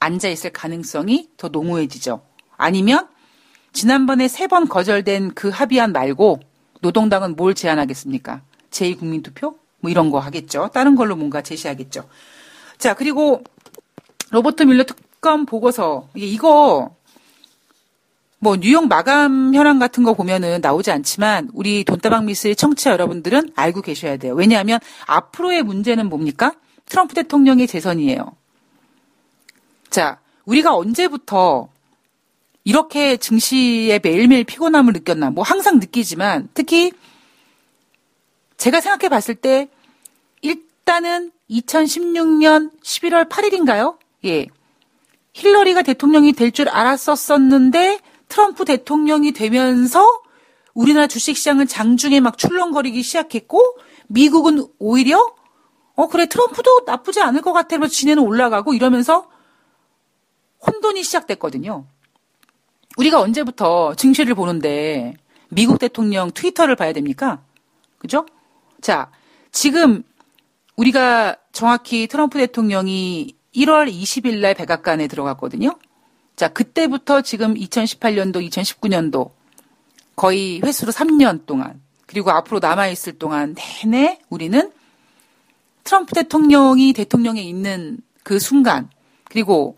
[0.00, 2.22] 앉아있을 가능성이 더 농후해지죠.
[2.56, 3.08] 아니면
[3.72, 6.40] 지난번에 세 번 거절된 그 합의안 말고
[6.80, 8.42] 노동당은 뭘 제안하겠습니까?
[8.70, 9.56] 제2국민투표?
[9.80, 10.70] 뭐 이런 거 하겠죠.
[10.72, 12.08] 다른 걸로 뭔가 제시하겠죠.
[12.78, 13.42] 자, 그리고
[14.30, 16.94] 로버트 밀러 특검 보고서 이거
[18.40, 23.82] 뭐 뉴욕 마감 현황 같은 거 보면은 나오지 않지만 우리 돈다방 미스의 청취자 여러분들은 알고
[23.82, 24.34] 계셔야 돼요.
[24.34, 26.54] 왜냐하면 앞으로의 문제는 뭡니까?
[26.86, 28.36] 트럼프 대통령의 재선이에요.
[29.90, 31.68] 자, 우리가 언제부터
[32.64, 35.30] 이렇게 증시에 매일매일 피곤함을 느꼈나?
[35.30, 36.92] 뭐 항상 느끼지만 특히
[38.56, 39.68] 제가 생각해 봤을 때
[40.42, 43.96] 일단은 2016년 11월 8일인가요?
[44.24, 44.46] 예.
[45.32, 50.22] 힐러리가 대통령이 될 줄 알았었었는데 트럼프 대통령이 되면서
[50.74, 55.34] 우리나라 주식시장은 장중에 막 출렁거리기 시작했고 미국은 오히려
[55.94, 59.28] 어 그래 트럼프도 나쁘지 않을 것 같아 면서 지네는 올라가고 이러면서
[60.64, 61.86] 혼돈이 시작됐거든요.
[62.96, 65.14] 우리가 언제부터 증시를 보는데
[65.48, 67.42] 미국 대통령 트위터를 봐야 됩니까?
[67.98, 68.26] 그죠?
[68.80, 69.10] 자,
[69.50, 70.02] 지금
[70.76, 75.76] 우리가 정확히 트럼프 대통령이 1월 20일 날 백악관에 들어갔거든요.
[76.38, 79.32] 자, 그때부터 지금 2018년도, 2019년도
[80.14, 84.70] 거의 횟수로 3년 동안 그리고 앞으로 남아있을 동안 내내 우리는
[85.82, 88.88] 트럼프 대통령이 대통령에 있는 그 순간,
[89.24, 89.76] 그리고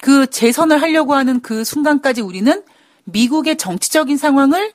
[0.00, 2.64] 그 재선을 하려고 하는 그 순간까지 우리는
[3.04, 4.72] 미국의 정치적인 상황을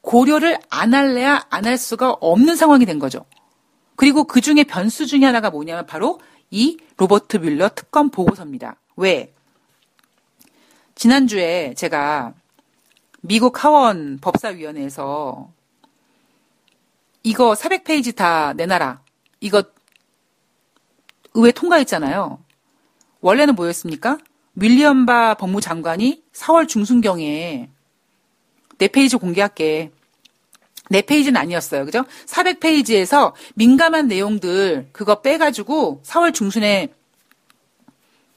[0.00, 3.26] 고려를 안 할래야 안 할 수가 없는 상황이 된 거죠.
[3.94, 6.18] 그리고 그 중에 변수 중에 하나가 뭐냐면 바로
[6.50, 8.76] 이 로버트 뮬러 특검 보고서입니다.
[8.96, 9.35] 왜?
[10.96, 12.32] 지난주에 제가
[13.20, 15.50] 미국 하원 법사위원회에서
[17.22, 19.02] 이거 400페이지 다 내놔라.
[19.40, 19.62] 이거
[21.34, 22.38] 의회 통과했잖아요.
[23.20, 24.18] 원래는 뭐였습니까?
[24.54, 27.68] 윌리엄 바 법무장관이 4월 중순경에
[28.78, 29.92] 4페이지 공개할게.
[30.90, 31.84] 4페이지는 아니었어요.
[31.84, 32.04] 그죠?
[32.26, 36.94] 400페이지에서 민감한 내용들 그거 빼가지고 4월 중순에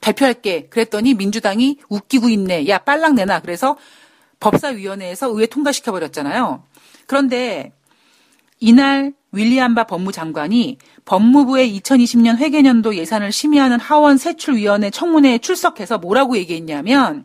[0.00, 0.68] 발표할게.
[0.68, 2.68] 그랬더니 민주당이 웃기고 있네.
[2.68, 3.40] 야, 빨랑 내놔.
[3.40, 3.76] 그래서
[4.40, 6.64] 법사위원회에서 의회 통과시켜버렸잖아요.
[7.06, 7.72] 그런데
[8.58, 17.24] 이날 윌리엄바 법무장관이 법무부의 2020년 회계년도 예산을 심의하는 하원 세출위원회 청문회에 출석해서 뭐라고 얘기했냐면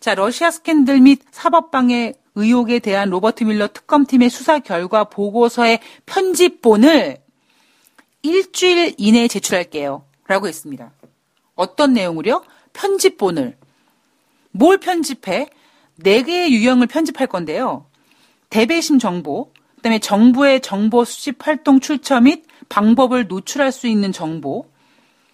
[0.00, 7.18] 자 러시아 스캔들 및 사법방해 의혹에 대한 로버트 밀러 특검팀의 수사 결과 보고서의 편집본을
[8.22, 10.04] 일주일 이내에 제출할게요.
[10.26, 10.92] 라고 했습니다.
[11.54, 12.44] 어떤 내용을요?
[12.72, 13.56] 편집본을.
[14.52, 15.48] 뭘 편집해?
[15.96, 17.86] 네 개의 유형을 편집할 건데요.
[18.50, 24.66] 대배심 정보, 그다음에 정부의 정보 수집 활동 출처 및 방법을 노출할 수 있는 정보,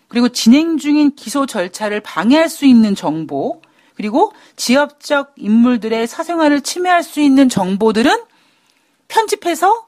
[0.08, 3.60] 그리고 진행 중인 기소 절차를 방해할 수 있는 정보,
[3.94, 8.10] 그리고 지역적 인물들의 사생활을 침해할 수 있는 정보들은
[9.08, 9.86] 편집해서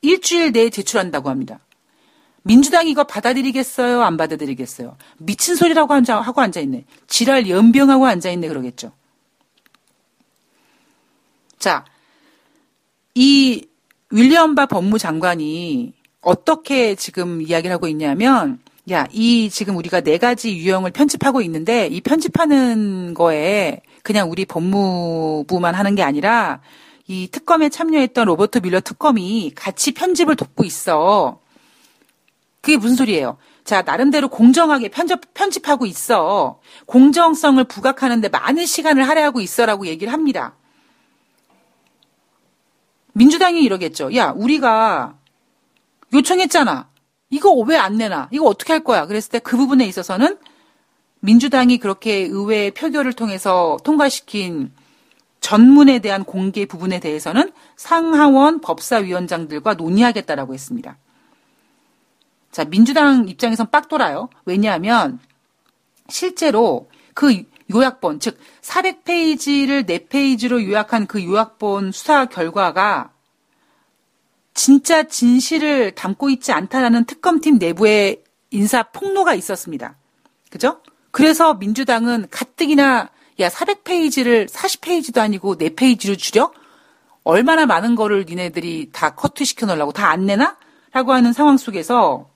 [0.00, 1.58] 일주일 내에 제출한다고 합니다.
[2.44, 4.02] 민주당이 이거 받아들이겠어요?
[4.02, 4.96] 안 받아들이겠어요?
[5.16, 6.84] 미친 소리라고 하고 앉아있네.
[7.06, 8.92] 지랄 연병하고 앉아있네 그러겠죠.
[11.58, 11.84] 자,
[13.14, 13.66] 이
[14.10, 18.58] 윌리엄 바 법무장관이 어떻게 지금 이야기를 하고 있냐면,
[18.90, 25.74] 야, 이 지금 우리가 네 가지 유형을 편집하고 있는데, 이 편집하는 거에 그냥 우리 법무부만
[25.74, 26.60] 하는 게 아니라,
[27.06, 31.40] 이 특검에 참여했던 로버트 밀러 특검이 같이 편집을 돕고 있어.
[32.64, 33.36] 그게 무슨 소리예요?
[33.62, 36.60] 자, 나름대로 공정하게 편집, 편집하고 있어.
[36.86, 40.54] 공정성을 부각하는데 많은 시간을 할애하고 있어라고 얘기를 합니다.
[43.12, 44.14] 민주당이 이러겠죠.
[44.16, 45.14] 야, 우리가
[46.14, 46.88] 요청했잖아.
[47.30, 48.28] 이거 왜 안 내나?
[48.32, 49.06] 이거 어떻게 할 거야?
[49.06, 50.38] 그랬을 때 그 부분에 있어서는
[51.20, 54.72] 민주당이 그렇게 의회 표결을 통해서 통과시킨
[55.40, 60.96] 전문에 대한 공개 부분에 대해서는 상하원 법사위원장들과 논의하겠다라고 했습니다.
[62.54, 64.28] 자, 민주당 입장에선 빡 돌아요.
[64.44, 65.18] 왜냐하면
[66.08, 67.42] 실제로 그
[67.74, 73.10] 요약본, 즉 400페이지를 4페이지로 요약한 그 요약본 수사 결과가
[74.54, 79.96] 진짜 진실을 담고 있지 않다라는 특검팀 내부의 인사 폭로가 있었습니다.
[80.48, 80.80] 그죠?
[81.10, 86.52] 그래서 민주당은 가뜩이나 야 400페이지를 40페이지도 아니고 4페이지로 줄여?
[87.24, 90.56] 얼마나 많은 거를 니네들이 다 커트시켜 놓으려고 다 안 내나?
[90.92, 92.32] 라고 하는 상황 속에서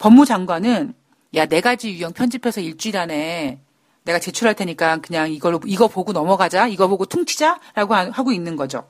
[0.00, 0.94] 법무장관은
[1.36, 3.60] 야, 네 가지 유형 편집해서 일주일 안에
[4.02, 6.66] 내가 제출할 테니까 그냥 이걸로, 이거 보고 넘어가자.
[6.66, 7.60] 이거 보고 퉁치자.
[7.74, 8.88] 라고 하고 있는 거죠.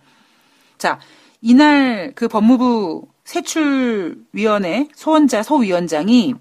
[0.79, 0.99] 자,
[1.42, 6.35] 이날 그 법무부 세출위원회 소원자 소위원장이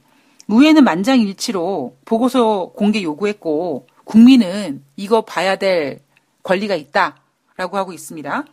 [0.47, 5.99] 의회는 만장일치로 보고서 공개 요구했고 국민은 이거 봐야 될
[6.43, 8.45] 권리가 있다라고 하고 있습니다.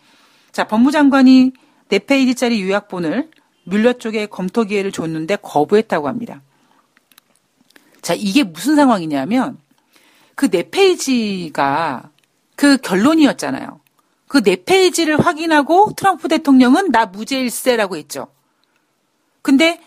[0.50, 1.52] 자, 법무장관이
[1.88, 3.31] 4페이지짜리 요약본을
[3.66, 6.40] 뮬러 쪽에 검토 기회를 줬는데 거부했다고 합니다.
[8.00, 9.59] 자, 이게 무슨 상황이냐면
[10.37, 12.11] 그 네 페이지가
[12.55, 13.81] 그 결론이었잖아요.
[14.29, 18.29] 그 네 페이지를 확인하고 트럼프 대통령은 나 무죄일세라고 했죠.
[19.42, 19.81] 근데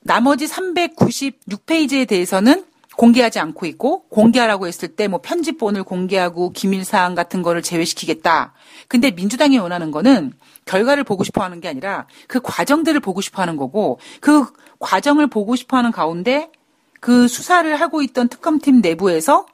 [0.00, 2.64] 나머지 396페이지에 대해서는
[2.98, 8.52] 공개하지 않고 있고 공개하라고 했을 때 뭐 편집본을 공개하고 기밀 사항 같은 거를 제외시키겠다.
[8.88, 10.32] 근데 민주당이 원하는 거는
[10.66, 14.44] 결과를 보고 싶어 하는 게 아니라 그 과정들을 보고 싶어 하는 거고 그
[14.80, 16.50] 과정을 보고 싶어 하는 가운데
[17.00, 19.46] 그 수사를 하고 있던 특검팀 내부에서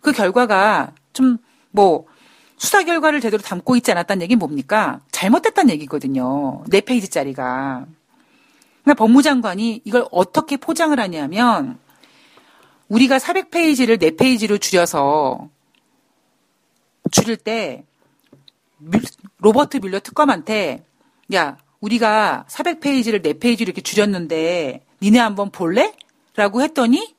[0.00, 1.38] 그 결과가 좀
[1.76, 2.06] 뭐
[2.56, 5.00] 수사 결과를 제대로 담고 있지 않았다는 얘기는 뭡니까?
[5.12, 6.64] 잘못됐다는 얘기거든요.
[6.68, 7.84] 네 페이지짜리가.
[8.82, 11.78] 그러니까 법무장관이 이걸 어떻게 포장을 하냐면
[12.88, 15.48] 우리가 400페이지를 4페이지로 줄여서
[17.10, 17.84] 줄일 때
[19.38, 20.84] 로버트 뮬러 특검한테
[21.34, 25.94] 야 우리가 400페이지를 4페이지로 이렇게 줄였는데 니네 한번 볼래?
[26.34, 27.14] 라고 했더니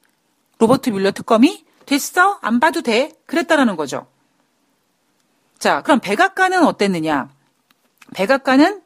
[0.60, 2.40] 로버트 뮬러 특검이 됐어?
[2.42, 3.12] 안 봐도 돼?
[3.26, 4.08] 그랬다라는 거죠.
[5.58, 7.30] 자, 그럼 백악관은 어땠느냐?
[8.14, 8.82] 백악관은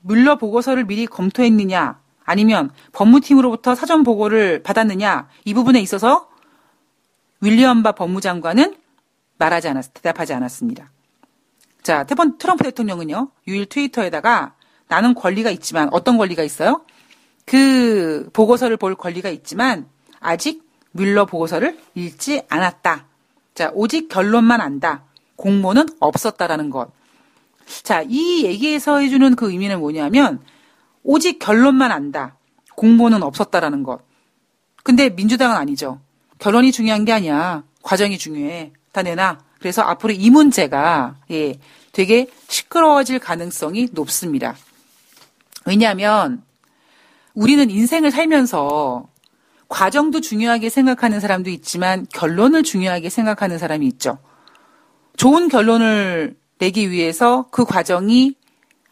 [0.00, 2.00] 뮬러 보고서를 미리 검토했느냐?
[2.26, 6.28] 아니면 법무팀으로부터 사전 보고를 받았느냐 이 부분에 있어서
[7.40, 8.76] 윌리엄 바 법무장관은
[9.38, 10.90] 말하지 않았, 대답하지 않았습니다.
[11.82, 14.54] 자, 테번 트럼프 대통령은요, 유일 트위터에다가
[14.88, 16.84] 나는 권리가 있지만 어떤 권리가 있어요?
[17.44, 19.86] 그 보고서를 볼 권리가 있지만
[20.18, 23.06] 아직 뮬러 보고서를 읽지 않았다.
[23.54, 25.04] 자, 오직 결론만 안다.
[25.36, 26.90] 공모는 없었다라는 것.
[27.82, 30.40] 자, 이 얘기에서 해주는 그 의미는 뭐냐면
[31.06, 32.36] 오직 결론만 안다.
[32.74, 34.00] 공모는 없었다라는 것.
[34.82, 36.00] 근데 민주당은 아니죠.
[36.40, 37.62] 결론이 중요한 게 아니야.
[37.82, 38.72] 과정이 중요해.
[38.92, 39.38] 다 내놔.
[39.60, 41.58] 그래서 앞으로 이 문제가 예,
[41.92, 44.56] 되게 시끄러워질 가능성이 높습니다.
[45.64, 46.42] 왜냐하면
[47.34, 49.08] 우리는 인생을 살면서
[49.68, 54.18] 과정도 중요하게 생각하는 사람도 있지만 결론을 중요하게 생각하는 사람이 있죠.
[55.16, 58.34] 좋은 결론을 내기 위해서 그 과정이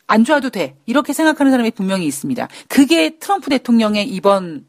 [0.06, 0.76] 안 좋아도 돼.
[0.86, 2.48] 이렇게 생각하는 사람이 분명히 있습니다.
[2.68, 4.66] 그게 트럼프 대통령의 이번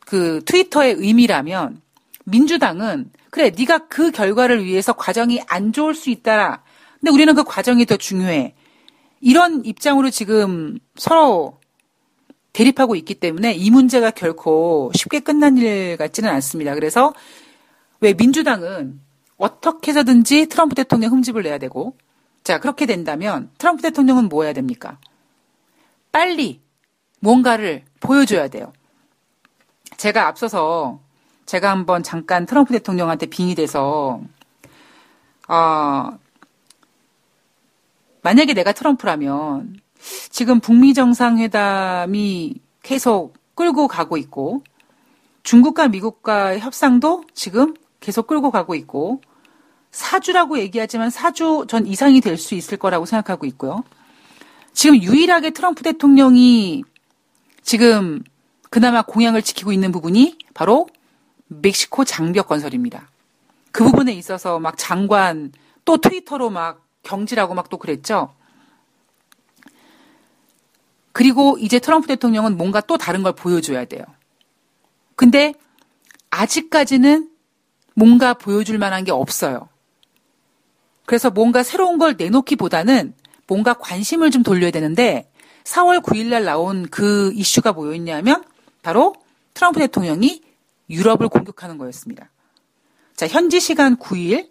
[0.00, 1.80] 그 트위터의 의미라면
[2.24, 6.62] 민주당은 그래 네가 그 결과를 위해서 과정이 안 좋을 수 있다라.
[7.00, 8.54] 근데 우리는 그 과정이 더 중요해.
[9.20, 11.58] 이런 입장으로 지금 서로
[12.52, 16.74] 대립하고 있기 때문에 이 문제가 결코 쉽게 끝난 일 같지는 않습니다.
[16.74, 17.14] 그래서
[18.00, 19.00] 왜 민주당은
[19.36, 21.96] 어떻게 해서든지 트럼프 대통령 흠집을 내야 되고
[22.44, 24.98] 자 그렇게 된다면 트럼프 대통령은 뭐 해야 됩니까?
[26.10, 26.60] 빨리
[27.20, 28.72] 뭔가를 보여줘야 돼요.
[29.96, 31.00] 제가 앞서서
[31.46, 34.20] 제가 한번 잠깐 트럼프 대통령한테 빙의돼서
[35.48, 36.18] 어,
[38.22, 39.80] 만약에 내가 트럼프라면
[40.30, 44.62] 지금 북미 정상회담이 계속 끌고 가고 있고
[45.42, 49.20] 중국과 미국과의 협상도 지금 계속 끌고 가고 있고
[49.92, 53.84] 사주라고 얘기하지만 사주 전 이상이 될 수 있을 거라고 생각하고 있고요.
[54.72, 56.82] 지금 유일하게 트럼프 대통령이
[57.62, 58.22] 지금
[58.70, 60.88] 그나마 공약을 지키고 있는 부분이 바로
[61.46, 63.10] 멕시코 장벽 건설입니다.
[63.70, 65.52] 그 부분에 있어서 막 장관
[65.84, 68.34] 또 트위터로 막 경질하고 막 또 그랬죠.
[71.12, 74.04] 그리고 이제 트럼프 대통령은 뭔가 또 다른 걸 보여줘야 돼요.
[75.14, 75.52] 근데
[76.30, 77.30] 아직까지는
[77.94, 79.68] 뭔가 보여줄 만한 게 없어요.
[81.04, 83.14] 그래서 뭔가 새로운 걸 내놓기보다는
[83.46, 85.30] 뭔가 관심을 좀 돌려야 되는데
[85.64, 88.42] 4월 9일 날 나온 그 이슈가 뭐였냐면
[88.82, 89.14] 바로
[89.54, 90.42] 트럼프 대통령이
[90.90, 92.30] 유럽을 공격하는 거였습니다.
[93.16, 94.48] 자, 현지 시간 9일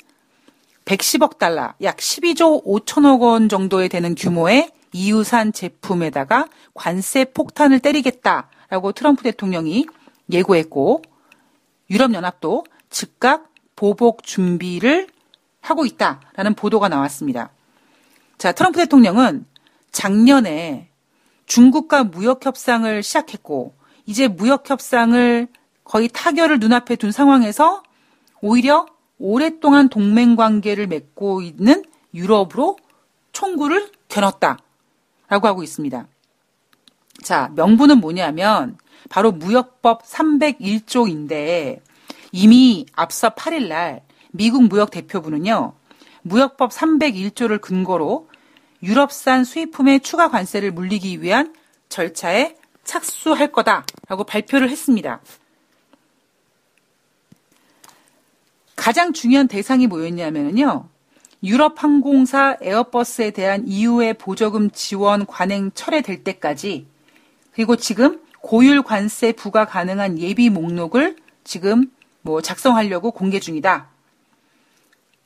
[0.85, 9.23] 110억 달러, 약 12조 5천억 원 정도에 되는 규모의 이유산 제품에다가 관세 폭탄을 때리겠다라고 트럼프
[9.23, 9.85] 대통령이
[10.31, 11.01] 예고했고
[11.89, 15.07] 유럽연합도 즉각 보복 준비를
[15.61, 17.51] 하고 있다라는 보도가 나왔습니다.
[18.37, 19.45] 자, 트럼프 대통령은
[19.91, 20.89] 작년에
[21.45, 25.47] 중국과 무역 협상을 시작했고 이제 무역 협상을
[25.83, 27.83] 거의 타결을 눈앞에 둔 상황에서
[28.41, 28.85] 오히려
[29.19, 32.77] 오랫동안 동맹 관계를 맺고 있는 유럽으로
[33.31, 34.57] 총구를 겨눴다.
[35.27, 36.07] 라고 하고 있습니다.
[37.23, 38.77] 자, 명분은 뭐냐면
[39.09, 41.79] 바로 무역법 301조인데
[42.31, 45.73] 이미 앞서 8일 날 미국 무역 대표부는요.
[46.23, 48.29] 무역법 301조를 근거로
[48.83, 51.53] 유럽산 수입품의 추가 관세를 물리기 위한
[51.89, 55.21] 절차에 착수할 거다라고 발표를 했습니다.
[58.75, 60.89] 가장 중요한 대상이 뭐였냐면요.
[61.43, 66.87] 유럽 항공사 에어버스에 대한 이후의 보조금 지원 관행 철회될 때까지
[67.51, 71.91] 그리고 지금 고율 관세 부과 가능한 예비 목록을 지금
[72.21, 73.90] 뭐 작성하려고 공개 중이다.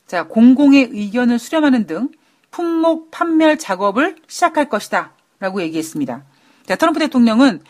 [0.08, 2.10] 자, 공공의 의견을 수렴하는 등
[2.52, 5.14] 품목 판멸 작업을 시작할 것이다.
[5.40, 6.24] 라고 얘기했습니다.
[6.66, 7.62] 자, 트럼프 대통령은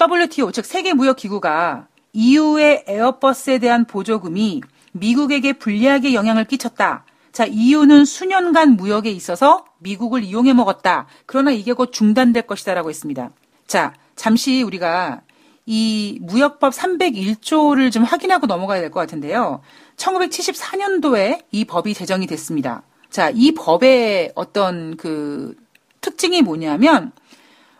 [0.00, 7.04] WTO, 즉 세계무역기구가 EU의 에어버스에 대한 보조금이 미국에게 불리하게 영향을 끼쳤다.
[7.32, 11.06] 자, 이유는 수년간 무역에 있어서 미국을 이용해 먹었다.
[11.26, 13.30] 그러나 이게 곧 중단될 것이다라고 했습니다.
[13.66, 15.20] 자, 잠시 우리가
[15.66, 19.60] 이 무역법 301조를 좀 확인하고 넘어가야 될 것 같은데요.
[19.98, 22.82] 1974년도에 이 법이 제정이 됐습니다.
[23.10, 25.54] 자, 이 법의 어떤 그
[26.00, 27.12] 특징이 뭐냐면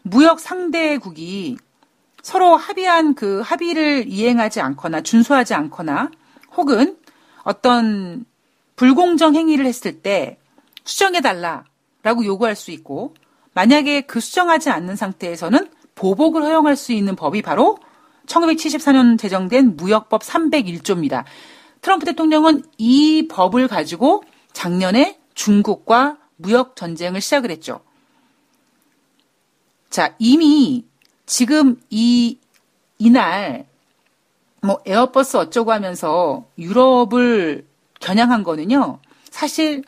[0.02, 1.56] 무역 상대국이
[2.22, 6.10] 서로 합의한 그 합의를 이행하지 않거나 준수하지 않거나
[6.56, 6.96] 혹은
[7.42, 8.24] 어떤
[8.76, 10.38] 불공정 행위를 했을 때
[10.84, 13.14] 수정해달라라고 요구할 수 있고
[13.54, 17.78] 만약에 그 수정하지 않는 상태에서는 보복을 허용할 수 있는 법이 바로
[18.26, 21.24] 1974년 제정된 무역법 301조입니다.
[21.80, 27.80] 트럼프 대통령은 이 법을 가지고 작년에 중국과 무역 전쟁을 시작을 했죠.
[29.90, 30.84] 자, 이미
[31.26, 32.38] 지금 이,
[32.98, 33.66] 이날,
[34.60, 37.66] 뭐, 에어버스 어쩌고 하면서 유럽을
[38.00, 39.82] 겨냥한 거는요, 사실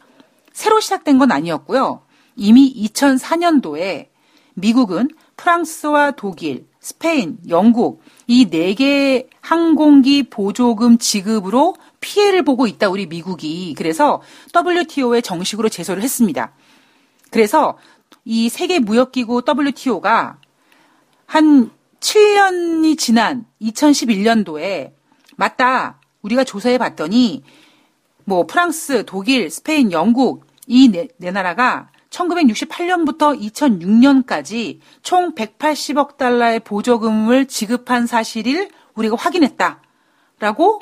[0.53, 2.03] 새로 시작된 건 아니었고요.
[2.37, 4.09] 이미 2004년도에
[4.55, 13.07] 미국은 프랑스와 독일, 스페인, 영국 이 네 개 항공기 보조금 지급으로 피해를 보고 있다 우리
[13.07, 14.23] 미국이 그래서
[14.55, 16.53] WTO에 정식으로 제소를 했습니다.
[17.31, 17.77] 그래서
[18.25, 20.39] 이 세계 무역기구 WTO가
[21.27, 24.93] 한 7년이 지난 2011년도에
[25.37, 27.43] 맞다 우리가 조사해 봤더니
[28.25, 38.07] 뭐 프랑스, 독일, 스페인, 영국 이네 네 나라가 1968년부터 2006년까지 총 180억 달러의 보조금을 지급한
[38.07, 40.81] 사실을 우리가 확인했다라고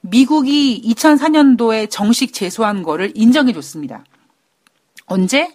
[0.00, 4.04] 미국이 2004년도에 정식 제소한 거를 인정해 줬습니다.
[5.06, 5.54] 언제?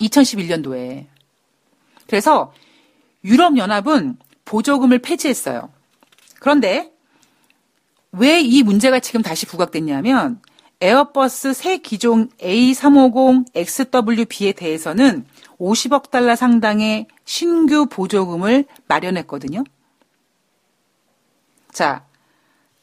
[0.00, 1.06] 2011년도에.
[2.06, 2.52] 그래서
[3.24, 5.70] 유럽연합은 보조금을 폐지했어요.
[6.38, 6.92] 그런데
[8.12, 10.40] 왜 이 문제가 지금 다시 부각됐냐면
[10.86, 15.26] 에어버스 새 기종 A350XWB에 대해서는
[15.58, 19.64] 50억 달러 상당의 신규 보조금을 마련했거든요.
[21.72, 22.06] 자,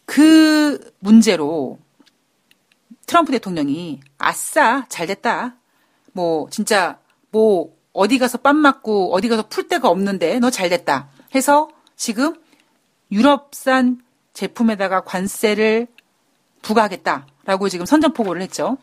[0.04, 1.80] 그 문제로
[3.06, 5.56] 트럼프 대통령이 아싸, 잘 됐다.
[6.12, 7.00] 뭐, 진짜,
[7.32, 11.08] 뭐, 어디 가서 빰 맞고 어디 가서 풀 데가 없는데 너 잘 됐다.
[11.34, 12.36] 해서 지금
[13.14, 14.02] 유럽산
[14.34, 15.88] 제품에다가 관세를
[16.64, 18.78] 부과하겠다 라고 지금 선전포고를 했죠.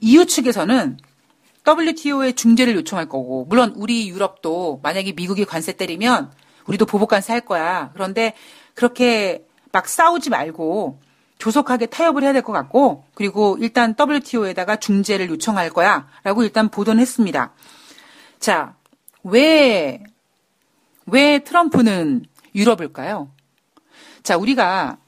[0.00, 0.98] EU 측에서는
[1.66, 6.32] WTO에 중재를 요청할 거고, 물론 우리 유럽도 만약에 미국이 관세 때리면
[6.66, 7.90] 우리도 보복 관세 할 거야.
[7.92, 8.34] 그런데
[8.74, 11.00] 그렇게 막 싸우지 말고
[11.38, 16.08] 조속하게 타협을 해야 될 것 같고, 그리고 일단 WTO에다가 중재를 요청할 거야.
[16.22, 17.52] 라고 일단 보도는 했습니다.
[18.38, 18.74] 자,
[19.22, 20.02] 왜,
[21.06, 23.30] 왜 트럼프는 유럽일까요?
[24.22, 24.98] 자, 우리가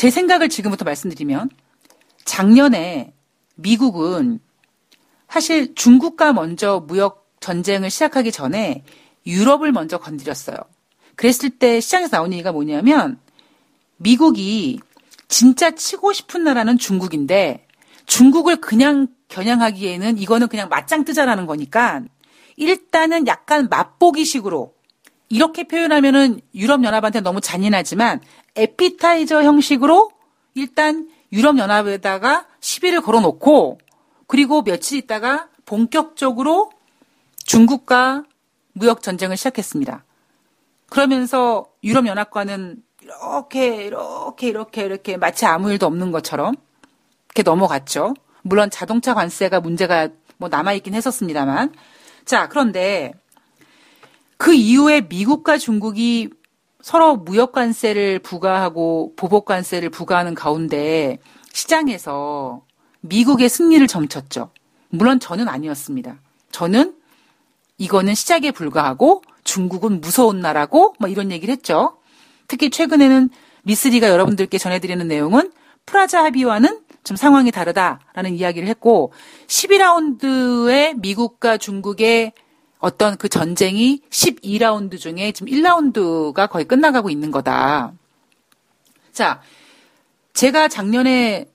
[0.00, 1.50] 제 생각을 지금부터 말씀드리면
[2.24, 3.12] 작년에
[3.56, 4.40] 미국은
[5.28, 8.82] 사실 중국과 먼저 무역 전쟁을 시작하기 전에
[9.26, 10.56] 유럽을 먼저 건드렸어요.
[11.16, 13.20] 그랬을 때 시장에서 나온 얘기가 뭐냐면
[13.98, 14.80] 미국이
[15.28, 17.66] 진짜 치고 싶은 나라는 중국인데
[18.06, 22.00] 중국을 그냥 겨냥하기에는 이거는 그냥 맞짱 뜨자라는 거니까
[22.56, 24.72] 일단은 약간 맛보기식으로
[25.30, 28.20] 이렇게 표현하면은 유럽연합한테 너무 잔인하지만
[28.56, 30.10] 에피타이저 형식으로
[30.54, 33.78] 일단 유럽연합에다가 시비를 걸어놓고
[34.26, 36.70] 그리고 며칠 있다가 본격적으로
[37.44, 38.24] 중국과
[38.72, 40.04] 무역 전쟁을 시작했습니다.
[40.88, 46.56] 그러면서 유럽연합과는 이렇게 이렇게 이렇게 이렇게 마치 아무 일도 없는 것처럼
[47.26, 48.14] 이렇게 넘어갔죠.
[48.42, 51.72] 물론 자동차 관세가 문제가 뭐 남아 있긴 했었습니다만.
[52.24, 53.12] 자, 그런데
[54.40, 56.30] 그 이후에 미국과 중국이
[56.80, 61.18] 서로 무역 관세를 부과하고 보복 관세를 부과하는 가운데
[61.52, 62.62] 시장에서
[63.02, 64.50] 미국의 승리를 점쳤죠.
[64.88, 66.22] 물론 저는 아니었습니다.
[66.52, 66.94] 저는
[67.76, 71.98] 이거는 시작에 불과하고 중국은 무서운 나라고 뭐 이런 얘기를 했죠.
[72.48, 73.28] 특히 최근에는
[73.64, 75.52] 미스리가 여러분들께 전해드리는 내용은
[75.84, 79.12] 프라자 합의와는 좀 상황이 다르다라는 이야기를 했고
[79.48, 82.32] 12라운드의 미국과 중국의
[82.80, 87.92] 어떤 그 전쟁이 12라운드 중에 지금 1라운드가 거의 끝나가고 있는 거다.
[89.12, 89.40] 자,
[90.32, 91.46] 제가 작년에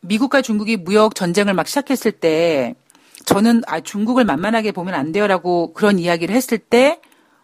[0.00, 2.74] 미국과 중국이 무역 전쟁을 막 시작했을 때
[3.26, 7.00] 저는 아 중국을 만만하게 보면 안 돼요라고 그런 이야기를 했을 때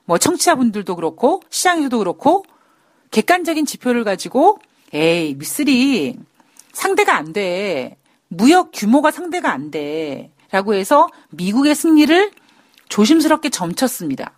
[0.07, 2.45] 뭐 청취자분들도 그렇고 시장에서도 그렇고
[3.11, 4.59] 객관적인 지표를 가지고
[4.93, 6.17] 에이 미쓰리
[6.73, 7.97] 상대가 안 돼.
[8.29, 10.31] 무역 규모가 상대가 안 돼.
[10.51, 12.31] 라고 해서 미국의 승리를
[12.97, 14.33] 조심스럽게 점쳤습니다.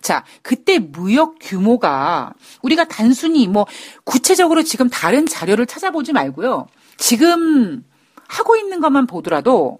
[0.00, 3.66] 자, 그때 무역 규모가 우리가 단순히 뭐
[4.02, 6.66] 구체적으로 지금 다른 자료를 찾아보지 말고요.
[6.96, 7.84] 지금
[8.26, 9.78] 하고 있는 것만 보더라도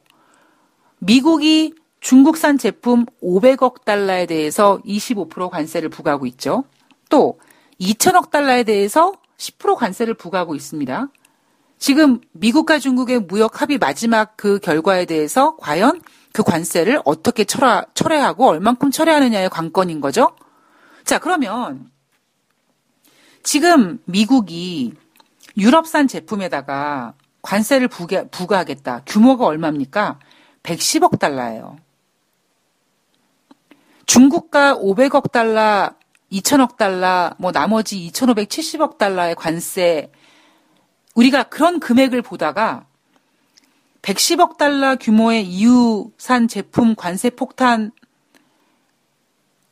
[1.00, 6.62] 미국이 중국산 제품 500억 달러에 대해서 25% 관세를 부과하고 있죠.
[7.08, 7.40] 또
[7.80, 11.08] 2천억 달러에 대해서 10% 관세를 부과하고 있습니다.
[11.78, 16.00] 지금 미국과 중국의 무역 합의 마지막 그 결과에 대해서 과연
[16.32, 20.34] 그 관세를 어떻게 철화, 철회하고 얼만큼 철회하느냐의 관건인 거죠.
[21.04, 21.90] 자, 그러면
[23.42, 24.94] 지금 미국이
[25.56, 29.02] 유럽산 제품에다가 관세를 부가, 부과하겠다.
[29.06, 30.18] 규모가 얼마입니까?
[30.62, 31.76] 110억 달러예요.
[34.06, 35.90] 중국과 500억 달러,
[36.30, 40.10] 2천억 달러, 뭐 나머지 2,570억 달러의 관세,
[41.14, 42.86] 우리가 그런 금액을 보다가
[44.02, 47.92] 110억 달러 규모의 이유산 제품 관세 폭탄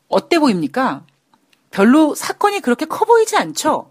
[0.09, 1.05] 어때 보입니까?
[1.71, 3.91] 별로 사건이 그렇게 커 보이지 않죠?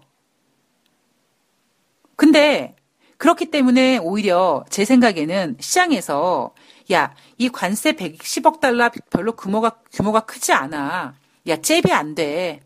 [2.16, 2.76] 근데
[3.16, 6.54] 그렇기 때문에 오히려 제 생각에는 시장에서
[6.92, 11.14] 야, 이 관세 110억 달러 별로 규모가 규모가 크지 않아.
[11.48, 12.60] 야, 잽이 안 돼.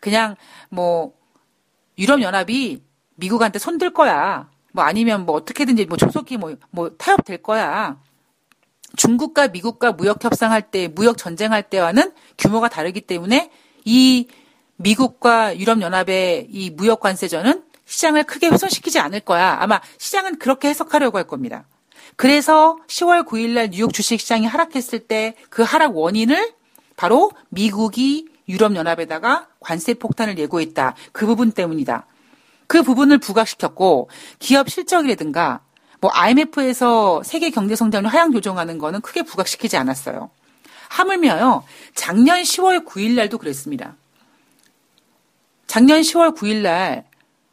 [0.00, 0.36] 그냥
[0.70, 1.14] 뭐
[1.98, 2.82] 유럽 연합이
[3.16, 4.50] 미국한테 손들 거야.
[4.72, 8.00] 뭐 아니면 뭐 어떻게든지 뭐 조속히 뭐, 뭐 타협 될 거야.
[8.96, 13.50] 중국과 미국과 무역 협상할 때, 무역 전쟁할 때와는 규모가 다르기 때문에
[13.84, 14.28] 이
[14.76, 19.56] 미국과 유럽 연합의 이 무역 관세전은 시장을 크게 훼손시키지 않을 거야.
[19.60, 21.66] 아마 시장은 그렇게 해석하려고 할 겁니다.
[22.16, 26.52] 그래서 10월 9일 날 뉴욕 주식 시장이 하락했을 때 그 하락 원인을
[26.96, 30.94] 바로 미국이 유럽 연합에다가 관세 폭탄을 예고했다.
[31.12, 32.06] 그 부분 때문이다.
[32.68, 34.08] 그 부분을 부각시켰고
[34.38, 35.62] 기업 실적이라든가
[36.00, 40.30] 뭐 IMF에서 세계 경제 성장률 하향 조정하는 거는 크게 부각시키지 않았어요.
[40.90, 41.64] 하물며요.
[41.94, 43.96] 작년 10월 9일 날도 그랬습니다.
[45.66, 47.04] 작년 10월 9일 날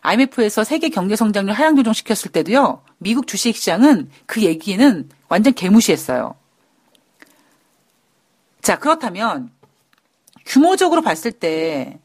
[0.01, 2.83] IMF에서 세계 경제 성장률 하향 조정시켰을 때도요.
[2.97, 6.35] 미국 주식 시장은 그 얘기는 완전 개무시했어요.
[8.61, 9.49] 자, 그렇다면
[10.45, 11.99] 규모적으로 봤을 때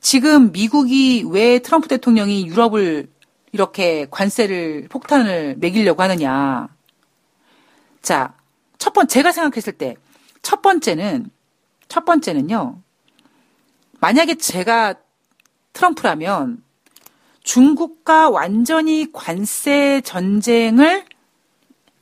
[0.00, 3.10] 지금 미국이 왜 트럼프 대통령이 유럽을
[3.52, 6.68] 이렇게 관세를 폭탄을 매기려고 하느냐.
[8.02, 8.34] 자,
[8.78, 9.96] 첫 번, 제가 생각했을 때,
[10.42, 11.30] 첫 번째는,
[11.88, 12.80] 첫 번째는요,
[14.00, 14.94] 만약에 제가
[15.72, 16.62] 트럼프라면
[17.42, 21.04] 중국과 완전히 관세 전쟁을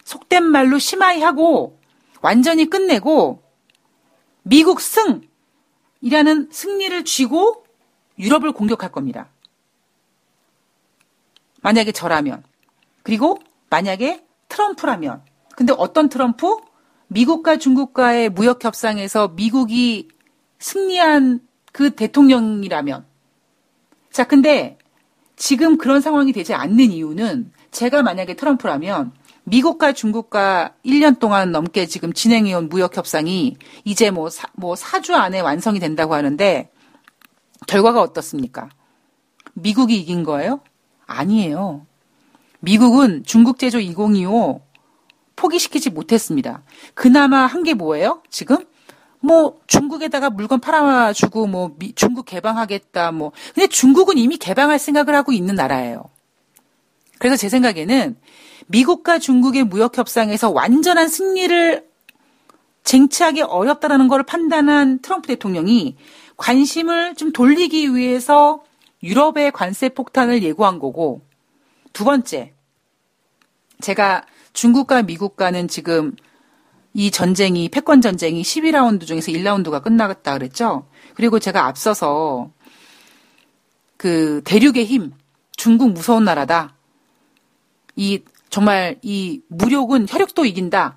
[0.04, 1.78] 속된 말로 심하이 하고
[2.20, 3.42] 완전히 끝내고
[4.42, 5.22] 미국 승
[6.00, 7.65] 이라는 승리를 쥐고
[8.18, 9.28] 유럽을 공격할 겁니다.
[11.62, 12.44] 만약에 저라면.
[13.02, 13.38] 그리고
[13.70, 15.22] 만약에 트럼프라면.
[15.56, 16.56] 근데 어떤 트럼프?
[17.08, 20.08] 미국과 중국과의 무역 협상에서 미국이
[20.58, 21.40] 승리한
[21.72, 23.04] 그 대통령이라면.
[24.10, 24.78] 자, 근데
[25.36, 29.12] 지금 그런 상황이 되지 않는 이유는 제가 만약에 트럼프라면
[29.44, 35.40] 미국과 중국과 1년 동안 넘게 지금 진행해온 무역 협상이 이제 뭐, 사, 뭐 4주 안에
[35.40, 36.70] 완성이 된다고 하는데
[37.66, 38.68] 결과가 어떻습니까?
[39.54, 40.60] 미국이 이긴 거예요?
[41.06, 41.86] 아니에요.
[42.60, 44.62] 미국은 중국 제조 2025
[45.36, 46.62] 포기시키지 못했습니다.
[46.94, 48.22] 그나마 한 게 뭐예요?
[48.30, 48.64] 지금
[49.20, 55.32] 뭐 중국에다가 물건 팔아주고 뭐 미, 중국 개방하겠다 뭐 근데 중국은 이미 개방할 생각을 하고
[55.32, 56.04] 있는 나라예요.
[57.18, 58.16] 그래서 제 생각에는
[58.68, 61.86] 미국과 중국의 무역 협상에서 완전한 승리를
[62.84, 65.96] 쟁취하기 어렵다라는 걸 판단한 트럼프 대통령이
[66.36, 68.62] 관심을 좀 돌리기 위해서
[69.02, 71.22] 유럽의 관세 폭탄을 예고한 거고
[71.92, 72.54] 두 번째
[73.80, 76.16] 제가 중국과 미국과는 지금
[76.94, 80.88] 이 전쟁이 패권 전쟁이 12라운드 중에서 1라운드가 끝나갔다 그랬죠.
[81.14, 82.50] 그리고 제가 앞서서
[83.98, 85.12] 그 대륙의 힘
[85.56, 86.74] 중국 무서운 나라다.
[87.96, 90.96] 이 정말 이 무력은 혈육도 이긴다.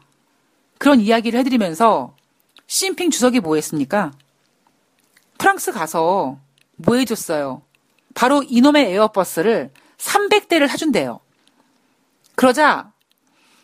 [0.77, 2.15] 그런 이야기를 해드리면서
[2.67, 4.11] 시진핑 주석이 뭐 했습니까?
[5.39, 6.37] 프랑스 가서
[6.75, 7.63] 뭐 해줬어요?
[8.13, 11.19] 바로 이놈의 에어버스를 300대를 사준대요.
[12.35, 12.91] 그러자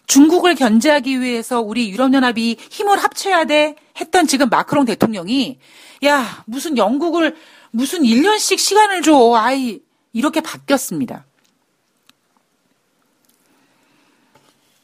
[0.08, 5.60] 중국을 견제하기 위해서 우리 유럽연합이 힘을 합쳐야 돼 했던 지금 마크롱 대통령이
[6.06, 7.36] 야 무슨 영국을
[7.72, 9.82] 무슨 1년씩 시간을 줘 아이
[10.14, 11.26] 이렇게 바뀌었습니다.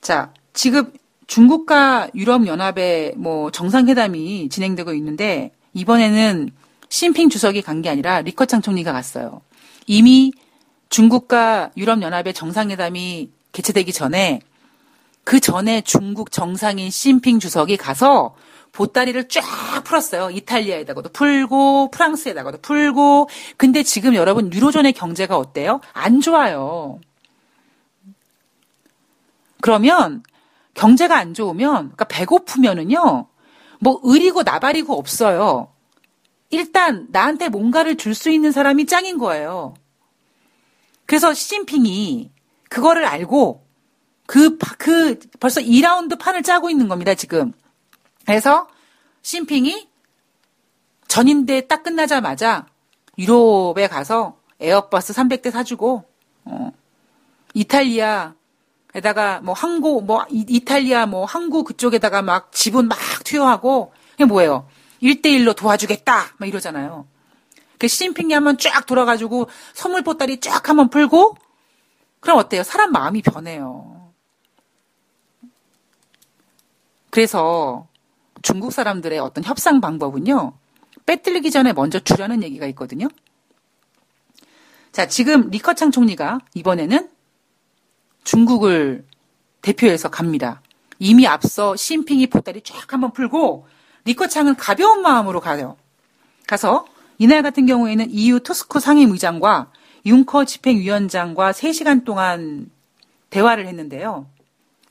[0.01, 0.91] 자 지금
[1.27, 6.49] 중국과 유럽연합의 뭐 정상회담이 진행되고 있는데 이번에는
[6.91, 9.41] 심핑 주석이 간 게 아니라 리커창 총리가 갔어요.
[9.87, 10.33] 이미
[10.89, 14.41] 중국과 유럽연합의 정상회담이 개최되기 전에
[15.23, 18.35] 그 전에 중국 정상인 심핑 주석이 가서
[18.73, 19.41] 보따리를 쫙
[19.85, 20.31] 풀었어요.
[20.31, 23.29] 이탈리아에다가도 풀고 프랑스에다가도 풀고.
[23.57, 25.79] 근데 지금 여러분 유로존의 경제가 어때요?
[25.93, 26.99] 안 좋아요.
[29.61, 30.23] 그러면
[30.73, 33.27] 경제가 안 좋으면 그러니까 배고프면은요.
[33.79, 35.70] 뭐 의리고 나발이고 없어요.
[36.51, 39.73] 일단 나한테 뭔가를 줄 수 있는 사람이 짱인 거예요.
[41.05, 42.31] 그래서 시진핑이
[42.69, 43.65] 그거를 알고
[44.27, 47.51] 그, 그, 벌써 2라운드 판을 짜고 있는 겁니다, 지금.
[48.25, 48.67] 그래서
[49.23, 49.89] 시진핑이
[51.07, 52.67] 전인대 딱 끝나자마자
[53.17, 56.05] 유럽에 가서 에어버스 300대 사주고,
[56.45, 56.71] 어,
[57.53, 64.67] 이탈리아에다가 뭐 항구, 뭐 이탈리아 뭐 항구 그쪽에다가 막 지분 막 투여하고, 그게 뭐예요?
[65.01, 66.35] 일대일로 도와주겠다!
[66.37, 67.07] 막 이러잖아요.
[67.77, 71.35] 그 시진핑이 한번 쫙 돌아가지고 선물 보따리 쫙 한번 풀고,
[72.19, 72.63] 그럼 어때요?
[72.63, 74.11] 사람 마음이 변해요.
[77.09, 77.87] 그래서
[78.41, 80.53] 중국 사람들의 어떤 협상 방법은요,
[81.05, 83.07] 빼뜨리기 전에 먼저 주라는 얘기가 있거든요.
[84.91, 87.09] 자, 지금 리커창 총리가 이번에는
[88.23, 89.05] 중국을
[89.61, 90.61] 대표해서 갑니다.
[90.99, 93.67] 이미 앞서 시진핑이 보따리 쫙 한번 풀고
[94.05, 95.77] 리커창은 가벼운 마음으로 가요.
[96.47, 96.85] 가서
[97.17, 99.71] 이날 같은 경우에는 EU 토스코 상임의장과
[100.05, 102.69] 융커 집행위원장과 3시간 동안
[103.29, 104.27] 대화를 했는데요.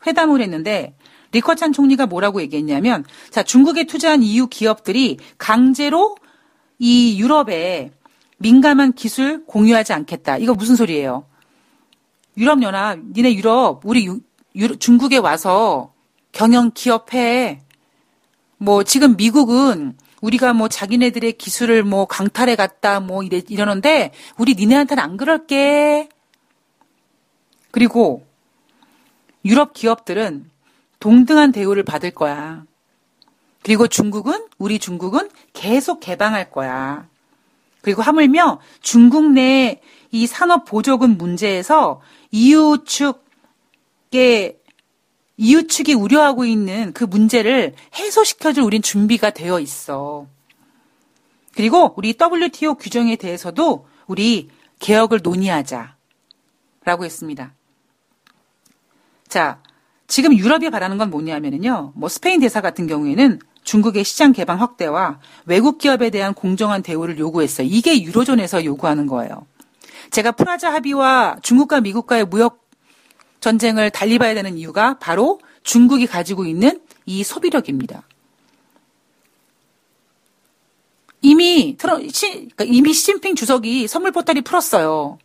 [0.07, 0.95] 회담을 했는데
[1.33, 6.17] 리커찬 총리가 뭐라고 얘기했냐면 자 중국에 투자한 EU 기업들이 강제로
[6.79, 7.93] 이 유럽에
[8.39, 10.39] 민감한 기술 공유하지 않겠다.
[10.39, 11.27] 이거 무슨 소리예요?
[12.37, 14.21] 유럽연합, 니네 유럽, 우리 유,
[14.57, 15.93] 유, 중국에 와서
[16.33, 17.61] 경영 기업해.
[18.63, 25.03] 뭐 지금 미국은 우리가 뭐 자기네들의 기술을 뭐 강탈해 갔다 뭐 이래, 이러는데 우리 니네한테는
[25.03, 26.09] 안 그럴게.
[27.71, 28.27] 그리고
[29.45, 30.51] 유럽 기업들은
[31.01, 32.65] 동등한 대우를 받을 거야.
[33.63, 37.09] 그리고 중국은 우리 중국은 계속 개방할 거야.
[37.81, 39.81] 그리고 하물며 중국 내
[40.13, 42.01] 이 산업 보조금 문제에서
[42.33, 44.60] EU 측의
[45.43, 50.26] EU 측이 우려하고 있는 그 문제를 해소시켜줄 우린 준비가 되어 있어.
[51.55, 55.97] 그리고 우리 WTO 규정에 대해서도 우리 개혁을 논의하자.
[56.84, 57.55] 라고 했습니다.
[59.28, 59.62] 자,
[60.07, 61.93] 지금 유럽이 바라는 건 뭐냐면요.
[61.95, 67.66] 뭐 스페인 대사 같은 경우에는 중국의 시장 개방 확대와 외국 기업에 대한 공정한 대우를 요구했어요.
[67.70, 69.47] 이게 유로존에서 요구하는 거예요.
[70.11, 72.70] 제가 프라자 합의와 중국과 미국과의 무역
[73.41, 78.03] 전쟁을 달리 봐야 되는 이유가 바로 중국이 가지고 있는 이 소비력입니다.
[81.22, 85.18] 이미 트러, 시, 그러니까 이미 시진핑 주석이 선물 보따리 풀었어요.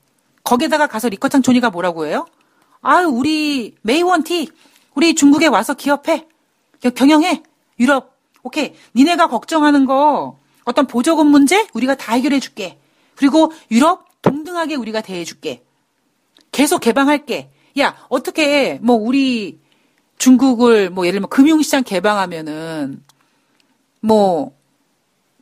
[0.43, 2.27] 거기에다가 가서 리커창 총리가 뭐라고 해요?
[2.81, 4.49] 아유, 우리 没问题,
[4.93, 6.27] 우리 중국에 와서 기업해.
[6.95, 7.43] 경영해.
[7.79, 8.15] 유럽.
[8.43, 8.73] 오케이.
[8.95, 12.77] 니네가 걱정하는 거 어떤 보조금 문제 우리가 다 해결해 줄게.
[13.15, 15.63] 그리고 유럽 동등하게 우리가 대해 줄게.
[16.51, 17.49] 계속 개방할게.
[17.79, 19.59] 야, 어떻게 뭐 우리
[20.17, 23.03] 중국을 뭐 예를 들면 금융시장 개방하면은
[24.01, 24.55] 뭐뭐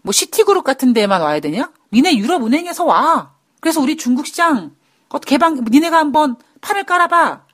[0.02, 1.72] 뭐 시티그룹 같은 데만 와야 되냐?
[1.92, 3.36] 니네 유럽은행에서 와.
[3.60, 4.76] 그래서 우리 중국 시장
[5.26, 7.46] 개방 니네가 한번 판을 깔아봐.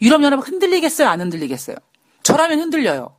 [0.00, 1.08] 유럽연합 흔들리겠어요?
[1.08, 1.76] 안 흔들리겠어요?
[2.22, 3.16] 저라면 흔들려요.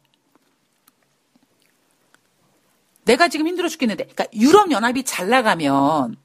[3.03, 6.15] 내가 지금 힘들어 죽겠는데, 그러니까 유럽연합이 잘 나가면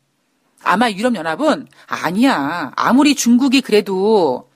[0.64, 2.72] 아마 유럽연합은 아니야.
[2.76, 4.50] 아무리 중국이 그래도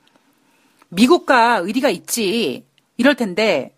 [0.89, 2.67] 미국과 의리가 있지.
[2.97, 3.77] 이럴 텐데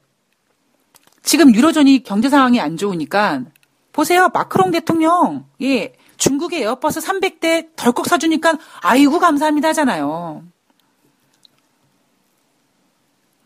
[1.22, 3.44] 지금 유로존이 경제 상황이 안 좋으니까
[3.92, 4.30] 보세요.
[4.32, 5.46] 마크롱 대통령.
[5.62, 5.94] 예.
[6.16, 10.44] 중국의 에어버스 300대 덜컥 사주니까 아이고 감사합니다 하잖아요.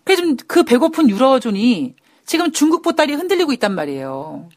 [0.02, 1.94] 그래서 그 배고픈 유로존이
[2.26, 4.48] 지금 중국 보따리 흔들리고 있단 말이에요.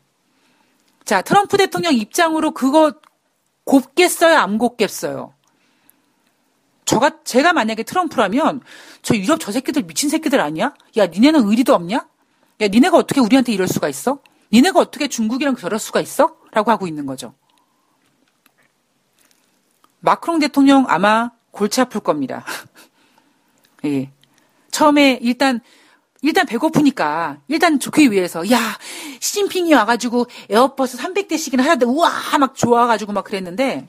[1.05, 2.93] 자, 트럼프 대통령 입장으로 그거
[3.67, 4.37] 곱겠어요?
[4.37, 5.33] 안 곱겠어요?
[6.85, 8.61] 저가, 제가 만약에 트럼프라면
[9.01, 10.73] 저 유럽 저 새끼들 미친 새끼들 아니야?
[10.95, 12.07] 야, 니네는 의리도 없냐?
[12.61, 14.19] 야, 니네가 어떻게 우리한테 이럴 수가 있어?
[14.53, 16.37] 니네가 어떻게 중국이랑 저럴 수가 있어?
[16.51, 17.35] 라고 하고 있는 거죠.
[19.99, 22.45] 마크롱 대통령 아마 골치 아플 겁니다.
[23.85, 24.11] 예.
[24.71, 25.59] 처음에 일단
[26.27, 28.59] 일단 배고프니까 일단 좋기 위해서 야
[29.21, 33.87] 시진핑이 와가지고 에어버스 300대씩이나 하는데 우와 막 좋아가지고 막 그랬는데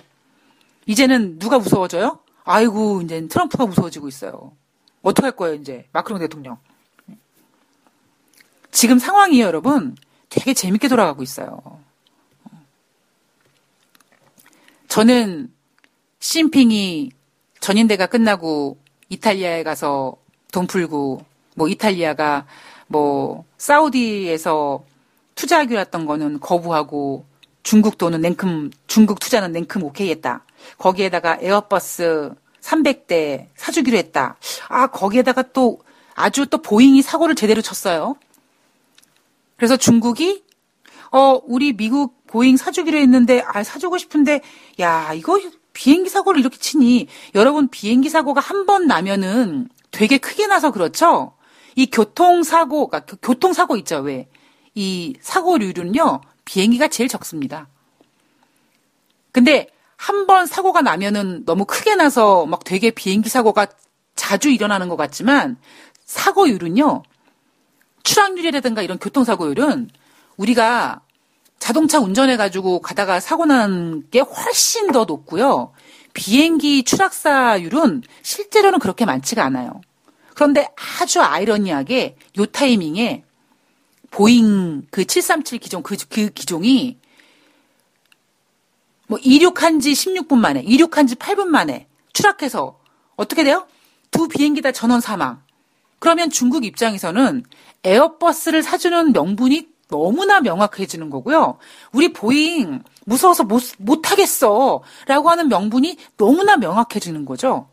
[0.86, 2.20] 이제는 누가 무서워져요?
[2.45, 4.53] 아이고 이제 트럼프가 무서워지고 있어요.
[5.03, 6.59] 어떡 할 거예요 이제 마크롱 대통령.
[8.70, 9.97] 지금 상황이 여러분
[10.28, 11.61] 되게 재밌게 돌아가고 있어요.
[14.86, 15.53] 저는
[16.20, 17.11] 시진핑이
[17.59, 18.78] 전인대가 끝나고
[19.09, 20.16] 이탈리아에 가서
[20.53, 21.28] 돈 풀고
[21.59, 22.47] 뭐 이탈리아가
[22.87, 24.85] 뭐 사우디에서
[25.35, 27.27] 투자하기로 했던 거는 거부하고
[27.63, 30.45] 중국 돈은 냉큼 중국 투자는 냉큼 오케이 했다.
[30.79, 32.31] 거기에다가 에어버스
[32.63, 34.37] 300대 사주기로 했다.
[34.69, 35.81] 아, 거기에다가 또
[36.15, 38.17] 아주 또 보잉이 사고를 제대로 쳤어요.
[39.57, 40.45] 그래서 중국이
[41.11, 44.41] 어, 우리 미국 보잉 사주기로 했는데 아, 사주고 싶은데
[44.81, 45.41] 야, 이거
[45.73, 51.33] 비행기 사고를 이렇게 치니 여러분 비행기 사고가 한 번 나면은 되게 크게 나서 그렇죠?
[51.79, 54.29] 이 교통사고, 그러니까 교통사고 있죠, 왜?
[54.74, 57.68] 이 사고류는요, 비행기가 제일 적습니다.
[59.31, 63.68] 근데 한 번 사고가 나면은 너무 크게 나서 막 되게 비행기 사고가
[64.16, 65.57] 자주 일어나는 것 같지만
[66.05, 67.05] 사고율은요,
[68.03, 69.91] 추락률이라든가 이런 교통사고율은
[70.37, 71.03] 우리가
[71.61, 75.72] 자동차 운전해가지고 가다가 사고 난 게 훨씬 더 높고요.
[76.14, 79.81] 비행기 추락사율은 실제로는 그렇게 많지가 않아요.
[80.39, 80.68] 그런데
[81.01, 83.24] 아주 아이러니하게 요 타이밍에
[84.12, 86.97] 보잉 그 737 기종 그, 그 기종이
[89.09, 92.78] 뭐 이륙한 지 16분 만에, 이륙한 지 8분 만에 추락해서
[93.16, 93.66] 어떻게 돼요?
[94.12, 95.43] 두 비행기 다 전원 사망.
[95.99, 97.43] 그러면 중국 입장에서는
[97.82, 101.59] 에어버스를 사주는 명분이 너무나 명확해지는 거고요.
[101.91, 104.84] 우리 보잉 무서워서 못, 못 하겠어.
[105.09, 107.66] 라고 하는 명분이 너무나 명확해지는 거죠.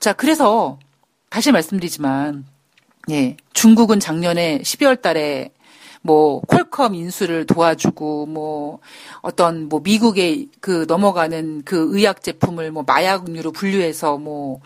[0.00, 0.78] 자, 그래서
[1.28, 2.46] 다시 말씀드리지만,
[3.10, 5.52] 예, 중국은 작년에 12월 달에
[6.00, 8.80] 뭐 퀄컴 인수를 도와주고 뭐
[9.20, 14.60] 어떤 뭐 미국의 그 넘어가는 그 의약 제품을 뭐 마약류로 분류해서 뭐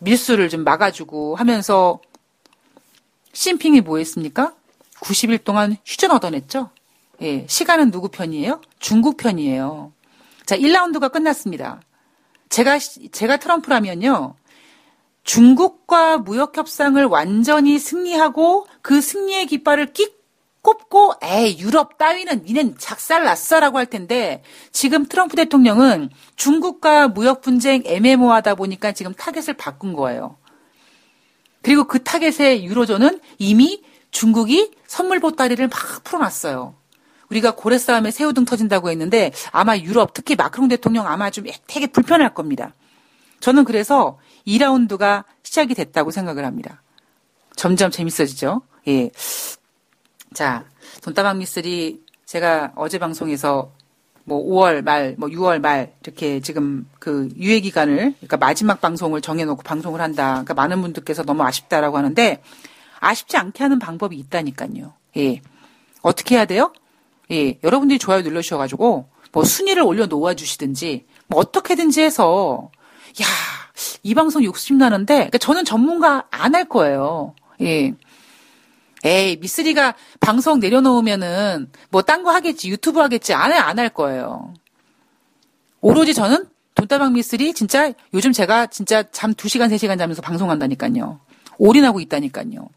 [0.00, 1.98] 밀수를 좀 막아주고 하면서
[3.32, 4.54] 시진핑이 뭐 했습니까?
[5.00, 6.68] 90일 동안 휴전 얻어냈죠.
[7.22, 8.60] 예, 시간은 누구 편이에요?
[8.78, 9.92] 중국 편이에요.
[10.44, 11.80] 자, 1라운드가 끝났습니다.
[12.50, 12.78] 제가
[13.12, 14.34] 제가 트럼프라면요.
[15.28, 20.16] 중국과 무역 협상을 완전히 승리하고 그 승리의 깃발을 끽
[20.62, 28.54] 꼽고 에이 유럽 따위는 니넨 작살났어라고 할 텐데 지금 트럼프 대통령은 중국과 무역 분쟁 애매모하다
[28.54, 30.38] 보니까 지금 타겟을 바꾼 거예요.
[31.60, 36.74] 그리고 그 타겟의 유로존은 이미 중국이 선물 보따리를 막 풀어놨어요.
[37.28, 42.32] 우리가 고래 싸움에 새우등 터진다고 했는데 아마 유럽 특히 마크롱 대통령 아마 좀 되게 불편할
[42.32, 42.72] 겁니다.
[43.40, 44.18] 저는 그래서
[44.48, 46.82] 2라운드가 시작이 됐다고 생각을 합니다.
[47.54, 48.62] 점점 재밌어지죠.
[48.88, 49.10] 예.
[50.32, 50.64] 자,
[51.02, 53.72] 돈다방 미쓰리 제가 어제 방송에서
[54.24, 59.62] 뭐 5월 말, 뭐 6월 말 이렇게 지금 그 유예 기간을 그러니까 마지막 방송을 정해놓고
[59.62, 60.32] 방송을 한다.
[60.32, 62.42] 그러니까 많은 분들께서 너무 아쉽다라고 하는데
[63.00, 64.92] 아쉽지 않게 하는 방법이 있다니까요.
[65.16, 65.40] 예.
[66.02, 66.72] 어떻게 해야 돼요?
[67.30, 67.58] 예.
[67.64, 72.70] 여러분들이 좋아요 눌러주셔가지고 뭐 순위를 올려 놓아 주시든지 뭐 어떻게든지 해서
[73.22, 73.26] 야,
[74.02, 77.34] 이 방송 욕심 나는데 그러니까 저는 전문가 안 할 거예요.
[77.60, 77.94] 예.
[79.04, 84.54] 에이, 미쓰리가 방송 내려놓으면은 뭐 딴 거 하겠지, 유튜브 하겠지, 안 해, 안 할 거예요.
[85.80, 91.20] 오로지 저는 돈다방 미쓰리 진짜 요즘 제가 진짜 잠 2시간, 3시간 자면서 방송한다니까요.
[91.58, 92.68] 올인하고 있다니까요.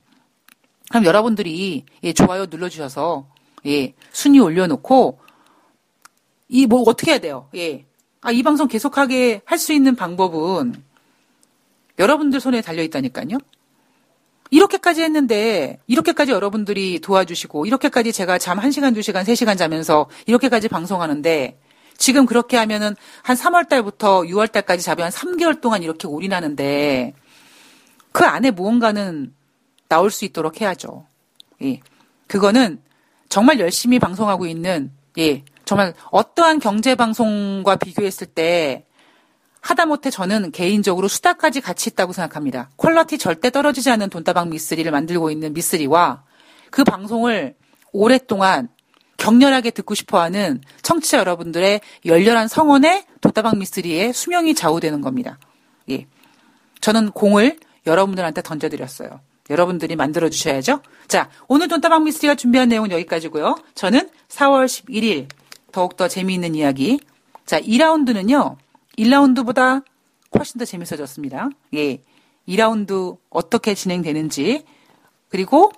[0.90, 3.28] 그럼 여러분들이 예, 좋아요 눌러주셔서
[3.66, 5.20] 예, 순위 올려놓고
[6.50, 7.48] 이 뭐 어떻게 해야 돼요?
[7.56, 7.86] 예.
[8.22, 10.84] 아, 이 방송 계속하게 할 수 있는 방법은
[12.02, 13.38] 여러분들 손에 달려 있다니까요.
[14.50, 21.58] 이렇게까지 했는데 이렇게까지 여러분들이 도와주시고 이렇게까지 제가 잠 1시간, 2시간, 3시간 자면서 이렇게까지 방송하는데
[21.98, 27.14] 지금 그렇게 하면은 한 3월 달부터 6월 달까지 한 3개월 동안 이렇게 올인하는데
[28.12, 29.34] 그 안에 무언가는
[29.88, 31.06] 나올 수 있도록 해야죠.
[31.62, 31.80] 예.
[32.28, 32.82] 그거는
[33.30, 35.44] 정말 열심히 방송하고 있는 예.
[35.64, 38.86] 정말 어떠한 경제 방송과 비교했을 때
[39.62, 42.70] 하다못해 저는 개인적으로 수다까지 같이 있다고 생각합니다.
[42.78, 46.24] 퀄러티 절대 떨어지지 않는 돈다방 미쓰리를 만들고 있는 미쓰리와
[46.72, 47.56] 그 방송을
[47.94, 48.70] 오랫동안
[49.18, 55.38] 격렬하게 듣고 싶어하는 청취자 여러분들의 열렬한 성원에 돈다방 미쓰리의 수명이 좌우되는 겁니다.
[55.92, 56.08] 예.
[56.80, 59.20] 저는 공을 여러분들한테 던져드렸어요.
[59.52, 60.82] 여러분들이 만들어 주셔야죠.
[61.08, 63.58] 자, 오늘 돈다방 미스리가 준비한 내용은 여기까지고요.
[63.76, 65.28] 저는 4월 11일
[65.72, 67.00] 더욱더 재미있는 이야기.
[67.46, 68.56] 자, 2라운드는요.
[69.02, 69.84] 1라운드보다
[70.38, 71.50] 훨씬 더 재밌어졌습니다.
[71.76, 72.02] 예.
[72.48, 74.66] 2라운드 어떻게 진행되는지
[75.30, 75.72] 그리고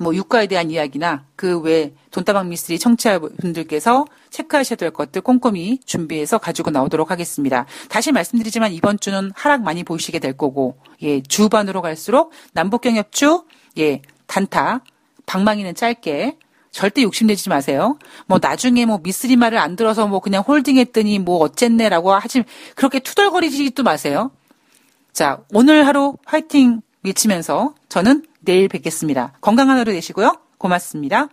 [0.00, 6.70] 뭐 유가에 대한 이야기나 그 외 돈다방 미스리 청취자분들께서 체크하셔야 될 것들 꼼꼼히 준비해서 가지고
[6.70, 7.66] 나오도록 하겠습니다.
[7.88, 13.44] 다시 말씀드리지만 이번 주는 하락 많이 보시게 될 거고 예, 주반으로 갈수록 남북경협주
[13.78, 14.82] 예, 단타
[15.26, 16.38] 방망이는 짧게
[16.74, 17.96] 절대 욕심내지 마세요.
[18.26, 22.42] 뭐 나중에 뭐 미쓰리 말을 안 들어서 뭐 그냥 홀딩했더니 뭐 어쨌네라고 하지
[22.74, 24.32] 그렇게 투덜거리지도 마세요.
[25.12, 29.34] 자, 오늘 하루 화이팅 외치면서 저는 내일 뵙겠습니다.
[29.40, 30.36] 건강한 하루 되시고요.
[30.58, 31.28] 고맙습니다.